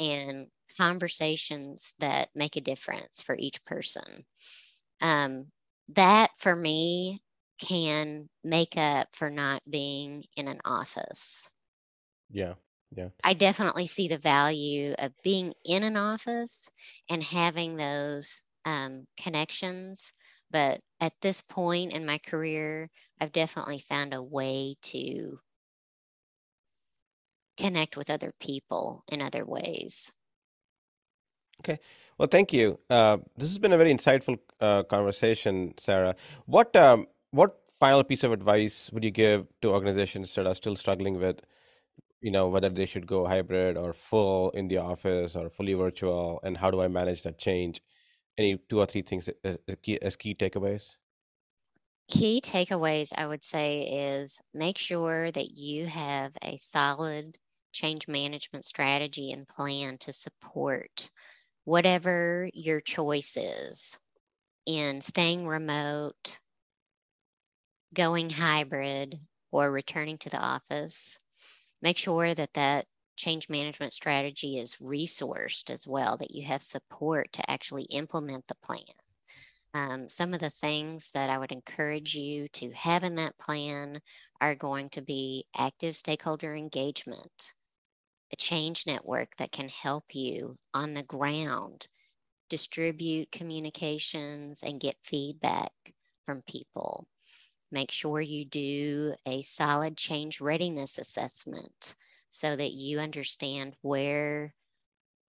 and 0.00 0.48
conversations 0.78 1.94
that 2.00 2.28
make 2.34 2.56
a 2.56 2.60
difference 2.60 3.20
for 3.20 3.36
each 3.38 3.64
person. 3.64 4.24
Um, 5.00 5.46
that 5.90 6.30
for 6.38 6.54
me 6.54 7.22
can 7.58 8.28
make 8.42 8.76
up 8.76 9.08
for 9.14 9.30
not 9.30 9.62
being 9.68 10.24
in 10.36 10.48
an 10.48 10.60
office. 10.64 11.50
Yeah. 12.30 12.54
Yeah. 12.94 13.08
I 13.22 13.34
definitely 13.34 13.86
see 13.86 14.08
the 14.08 14.18
value 14.18 14.94
of 14.98 15.12
being 15.22 15.54
in 15.64 15.82
an 15.82 15.96
office 15.96 16.68
and 17.08 17.22
having 17.22 17.76
those 17.76 18.42
um, 18.64 19.06
connections. 19.16 20.12
But 20.50 20.80
at 21.00 21.12
this 21.20 21.42
point 21.42 21.92
in 21.92 22.06
my 22.06 22.18
career, 22.18 22.88
I've 23.20 23.32
definitely 23.32 23.80
found 23.80 24.14
a 24.14 24.22
way 24.22 24.76
to 24.82 25.40
connect 27.56 27.96
with 27.96 28.10
other 28.10 28.32
people 28.40 29.04
in 29.08 29.22
other 29.22 29.44
ways. 29.44 30.12
Okay. 31.64 31.80
Well, 32.18 32.28
thank 32.28 32.52
you. 32.52 32.78
Uh, 32.90 33.18
this 33.36 33.48
has 33.48 33.58
been 33.58 33.72
a 33.72 33.78
very 33.78 33.92
insightful 33.92 34.38
uh, 34.60 34.82
conversation, 34.82 35.74
Sara. 35.78 36.14
What 36.44 36.76
um, 36.76 37.06
what 37.30 37.58
final 37.80 38.04
piece 38.04 38.22
of 38.22 38.32
advice 38.32 38.90
would 38.92 39.02
you 39.02 39.10
give 39.10 39.46
to 39.62 39.70
organizations 39.72 40.34
that 40.34 40.46
are 40.46 40.54
still 40.54 40.76
struggling 40.76 41.18
with, 41.18 41.40
you 42.20 42.30
know, 42.30 42.48
whether 42.48 42.68
they 42.68 42.86
should 42.86 43.06
go 43.06 43.26
hybrid 43.26 43.76
or 43.78 43.94
full 43.94 44.50
in 44.50 44.68
the 44.68 44.76
office 44.76 45.34
or 45.36 45.48
fully 45.48 45.72
virtual, 45.74 46.38
and 46.42 46.58
how 46.58 46.70
do 46.70 46.82
I 46.82 46.88
manage 46.88 47.22
that 47.22 47.38
change? 47.38 47.82
Any 48.36 48.58
two 48.68 48.80
or 48.80 48.86
three 48.86 49.02
things 49.02 49.30
as 49.44 49.58
key, 49.82 50.00
as 50.02 50.16
key 50.16 50.34
takeaways? 50.34 50.96
Key 52.08 52.40
takeaways, 52.42 53.12
I 53.16 53.26
would 53.26 53.44
say, 53.44 53.82
is 54.12 54.42
make 54.52 54.76
sure 54.76 55.30
that 55.30 55.50
you 55.52 55.86
have 55.86 56.36
a 56.42 56.56
solid 56.58 57.38
change 57.72 58.06
management 58.06 58.64
strategy 58.64 59.32
and 59.32 59.48
plan 59.48 59.98
to 59.98 60.12
support 60.12 61.10
whatever 61.64 62.48
your 62.52 62.80
choice 62.80 63.36
is 63.36 63.98
in 64.66 65.00
staying 65.00 65.46
remote, 65.46 66.38
going 67.92 68.30
hybrid, 68.30 69.18
or 69.50 69.70
returning 69.70 70.18
to 70.18 70.30
the 70.30 70.40
office. 70.40 71.18
Make 71.80 71.98
sure 71.98 72.34
that 72.34 72.52
that 72.54 72.86
change 73.16 73.48
management 73.48 73.92
strategy 73.92 74.58
is 74.58 74.76
resourced 74.76 75.70
as 75.70 75.86
well, 75.86 76.16
that 76.16 76.32
you 76.32 76.44
have 76.44 76.62
support 76.62 77.32
to 77.34 77.50
actually 77.50 77.84
implement 77.84 78.46
the 78.46 78.56
plan. 78.56 78.80
Um, 79.74 80.08
some 80.08 80.34
of 80.34 80.40
the 80.40 80.50
things 80.50 81.10
that 81.12 81.30
I 81.30 81.38
would 81.38 81.52
encourage 81.52 82.14
you 82.14 82.48
to 82.48 82.70
have 82.72 83.04
in 83.04 83.16
that 83.16 83.38
plan 83.38 84.00
are 84.40 84.54
going 84.54 84.90
to 84.90 85.02
be 85.02 85.46
active 85.56 85.96
stakeholder 85.96 86.54
engagement, 86.54 87.54
a 88.32 88.36
change 88.36 88.86
network 88.86 89.36
that 89.36 89.52
can 89.52 89.68
help 89.68 90.14
you 90.14 90.56
on 90.72 90.94
the 90.94 91.02
ground 91.02 91.86
distribute 92.48 93.32
communications 93.32 94.62
and 94.62 94.80
get 94.80 94.96
feedback 95.02 95.72
from 96.26 96.42
people. 96.42 97.06
Make 97.72 97.90
sure 97.90 98.20
you 98.20 98.44
do 98.44 99.14
a 99.26 99.42
solid 99.42 99.96
change 99.96 100.40
readiness 100.40 100.98
assessment 100.98 101.96
so 102.28 102.54
that 102.54 102.72
you 102.72 103.00
understand 103.00 103.74
where 103.82 104.54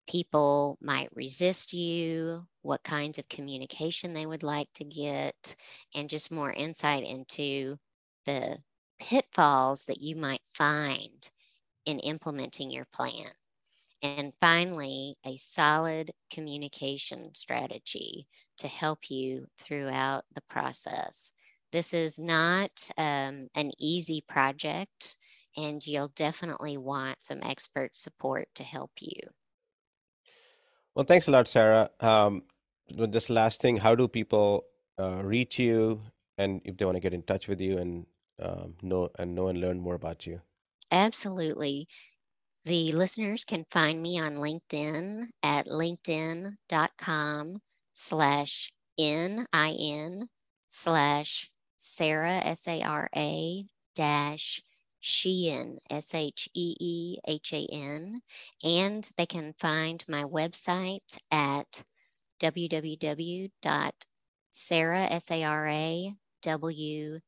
people 0.08 0.78
might 0.80 1.08
resist 1.14 1.72
you, 1.72 2.46
what 2.62 2.82
kinds 2.84 3.18
of 3.18 3.28
communication 3.28 4.14
they 4.14 4.26
would 4.26 4.42
like 4.42 4.72
to 4.74 4.84
get, 4.84 5.56
and 5.94 6.08
just 6.08 6.30
more 6.30 6.52
insight 6.52 7.02
into 7.02 7.76
the 8.26 8.58
pitfalls 9.00 9.86
that 9.86 10.00
you 10.00 10.16
might 10.16 10.42
find 10.54 11.28
in 11.86 11.98
implementing 12.00 12.70
your 12.70 12.86
plan. 12.92 13.30
And 14.02 14.32
finally, 14.40 15.16
a 15.24 15.36
solid 15.36 16.12
communication 16.30 17.34
strategy 17.34 18.26
to 18.58 18.68
help 18.68 19.10
you 19.10 19.46
throughout 19.58 20.24
the 20.34 20.42
process. 20.50 21.32
This 21.72 21.94
is 21.94 22.18
not 22.18 22.70
um, 22.98 23.48
an 23.54 23.72
easy 23.78 24.22
project, 24.28 25.16
and 25.56 25.84
you'll 25.84 26.12
definitely 26.14 26.76
want 26.76 27.22
some 27.22 27.40
expert 27.42 27.96
support 27.96 28.48
to 28.56 28.62
help 28.62 28.90
you. 29.00 29.20
Well, 30.94 31.04
thanks 31.04 31.28
a 31.28 31.30
lot, 31.30 31.48
Sara. 31.48 31.90
Um, 32.00 32.44
this 32.88 33.28
last 33.28 33.60
thing, 33.60 33.78
how 33.78 33.94
do 33.94 34.08
people 34.08 34.66
uh, 34.98 35.22
reach 35.24 35.58
you, 35.58 36.02
and 36.38 36.60
if 36.64 36.76
they 36.76 36.84
want 36.84 36.96
to 36.96 37.00
get 37.00 37.14
in 37.14 37.22
touch 37.22 37.48
with 37.48 37.60
you 37.60 37.78
and 37.78 38.06
um, 38.40 38.74
know 38.82 39.10
and 39.18 39.34
know 39.34 39.48
and 39.48 39.60
learn 39.60 39.78
more 39.80 39.94
about 39.94 40.26
you? 40.26 40.40
Absolutely. 40.90 41.88
The 42.64 42.92
listeners 42.92 43.44
can 43.44 43.64
find 43.70 44.02
me 44.02 44.18
on 44.18 44.36
LinkedIn 44.36 45.28
at 45.42 45.66
linkedin.com 45.66 47.62
slash 47.92 48.72
N-I-N 48.98 50.28
slash 50.68 51.50
Sara, 51.78 52.32
S-A-R-A 52.32 53.64
dash 53.94 54.62
Sheehan, 55.00 55.78
S 55.88 56.14
H 56.14 56.48
E 56.54 56.74
E 56.80 57.18
H 57.26 57.52
A 57.52 57.66
N. 57.70 58.20
And 58.64 59.08
they 59.16 59.26
can 59.26 59.54
find 59.60 60.04
my 60.08 60.24
website 60.24 61.18
at 61.30 61.84
www.sara, 62.40 63.50
S 65.02 65.30
A 65.30 65.44
R 65.44 65.68
A 65.68 66.14
W 66.42 67.20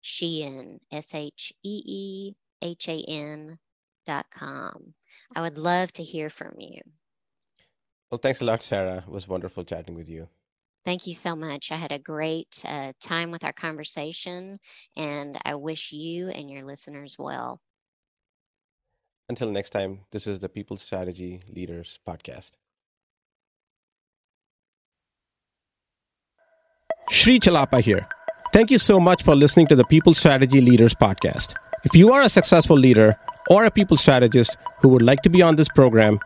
Sheehan, 0.00 0.80
S 0.90 1.14
H 1.14 1.52
E 1.62 1.82
E 1.84 2.34
H 2.62 2.88
A 2.88 3.04
N 3.08 3.58
dot 4.06 4.26
com. 4.30 4.94
I 5.34 5.42
would 5.42 5.58
love 5.58 5.92
to 5.94 6.02
hear 6.02 6.30
from 6.30 6.54
you. 6.58 6.80
Well, 8.10 8.18
thanks 8.18 8.40
a 8.40 8.44
lot, 8.44 8.62
Sara. 8.62 8.98
It 8.98 9.08
was 9.08 9.26
wonderful 9.26 9.64
chatting 9.64 9.94
with 9.94 10.08
you. 10.08 10.28
Thank 10.84 11.08
you 11.08 11.14
so 11.14 11.34
much. 11.34 11.72
I 11.72 11.76
had 11.76 11.90
a 11.90 11.98
great 11.98 12.62
uh, 12.64 12.92
time 13.00 13.32
with 13.32 13.42
our 13.42 13.52
conversation, 13.52 14.60
and 14.96 15.36
I 15.44 15.56
wish 15.56 15.90
you 15.90 16.28
and 16.28 16.48
your 16.48 16.62
listeners 16.62 17.16
well. 17.18 17.60
Until 19.28 19.50
next 19.50 19.70
time, 19.70 20.02
this 20.12 20.28
is 20.28 20.38
the 20.38 20.48
People 20.48 20.76
Strategy 20.76 21.40
Leaders 21.52 21.98
Podcast. 22.06 22.52
Sri 27.10 27.40
Chellappa 27.40 27.80
here. 27.80 28.08
Thank 28.52 28.70
you 28.70 28.78
so 28.78 29.00
much 29.00 29.24
for 29.24 29.34
listening 29.34 29.66
to 29.66 29.74
the 29.74 29.84
People 29.84 30.14
Strategy 30.14 30.60
Leaders 30.60 30.94
Podcast. 30.94 31.54
If 31.86 31.94
you 31.94 32.12
are 32.12 32.22
a 32.22 32.28
successful 32.28 32.76
leader 32.76 33.16
or 33.48 33.64
a 33.64 33.70
people 33.70 33.96
strategist 33.96 34.56
who 34.80 34.88
would 34.88 35.02
like 35.02 35.22
to 35.22 35.30
be 35.30 35.40
on 35.40 35.54
this 35.54 35.68
program, 35.68 36.18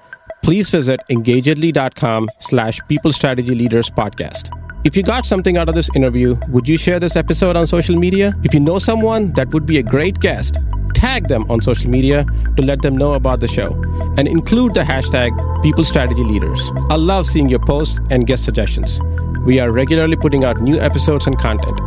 please 0.42 0.70
visit 0.70 1.00
engagedly.com 1.10 2.30
slash 2.38 2.80
people 2.88 3.12
strategy 3.12 3.54
leaders 3.54 3.90
podcast. 3.90 4.48
If 4.84 4.96
you 4.96 5.02
got 5.02 5.26
something 5.26 5.58
out 5.58 5.68
of 5.68 5.74
this 5.74 5.90
interview, 5.94 6.36
would 6.48 6.66
you 6.66 6.78
share 6.78 6.98
this 6.98 7.14
episode 7.14 7.56
on 7.56 7.66
social 7.66 7.94
media? 7.94 8.32
If 8.42 8.54
you 8.54 8.60
know 8.60 8.78
someone 8.78 9.32
that 9.34 9.52
would 9.52 9.66
be 9.66 9.76
a 9.76 9.82
great 9.82 10.18
guest, 10.18 10.56
tag 11.00 11.28
them 11.28 11.50
on 11.50 11.62
social 11.62 11.88
media 11.88 12.26
to 12.56 12.62
let 12.62 12.82
them 12.82 12.94
know 12.94 13.14
about 13.14 13.40
the 13.40 13.48
show 13.48 13.72
and 14.18 14.28
include 14.28 14.74
the 14.74 14.82
hashtag 14.82 15.30
People 15.62 15.82
Strategy 15.82 16.22
Leaders. 16.22 16.60
I 16.90 16.96
love 16.96 17.24
seeing 17.26 17.48
your 17.48 17.58
posts 17.60 17.98
and 18.10 18.26
guest 18.26 18.44
suggestions. 18.44 19.00
We 19.46 19.60
are 19.60 19.72
regularly 19.72 20.16
putting 20.16 20.44
out 20.44 20.60
new 20.60 20.78
episodes 20.78 21.26
and 21.26 21.38
content. 21.38 21.78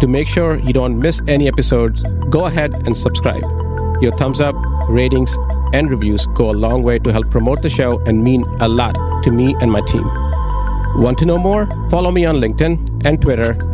To 0.00 0.06
make 0.06 0.28
sure 0.28 0.58
you 0.60 0.72
don't 0.72 1.00
miss 1.00 1.20
any 1.26 1.48
episodes, 1.48 2.04
go 2.30 2.46
ahead 2.46 2.72
and 2.86 2.96
subscribe. 2.96 3.42
Your 4.00 4.12
thumbs 4.12 4.40
up, 4.40 4.54
ratings, 4.88 5.36
and 5.72 5.90
reviews 5.90 6.26
go 6.26 6.50
a 6.50 6.56
long 6.66 6.84
way 6.84 7.00
to 7.00 7.12
help 7.12 7.28
promote 7.28 7.62
the 7.62 7.70
show 7.70 7.98
and 8.06 8.22
mean 8.22 8.44
a 8.60 8.68
lot 8.68 8.94
to 9.24 9.32
me 9.32 9.56
and 9.60 9.70
my 9.72 9.80
team. 9.80 10.06
Want 10.94 11.18
to 11.18 11.26
know 11.26 11.38
more? 11.38 11.66
Follow 11.90 12.12
me 12.12 12.24
on 12.24 12.36
LinkedIn 12.36 13.04
and 13.04 13.20
Twitter 13.20 13.54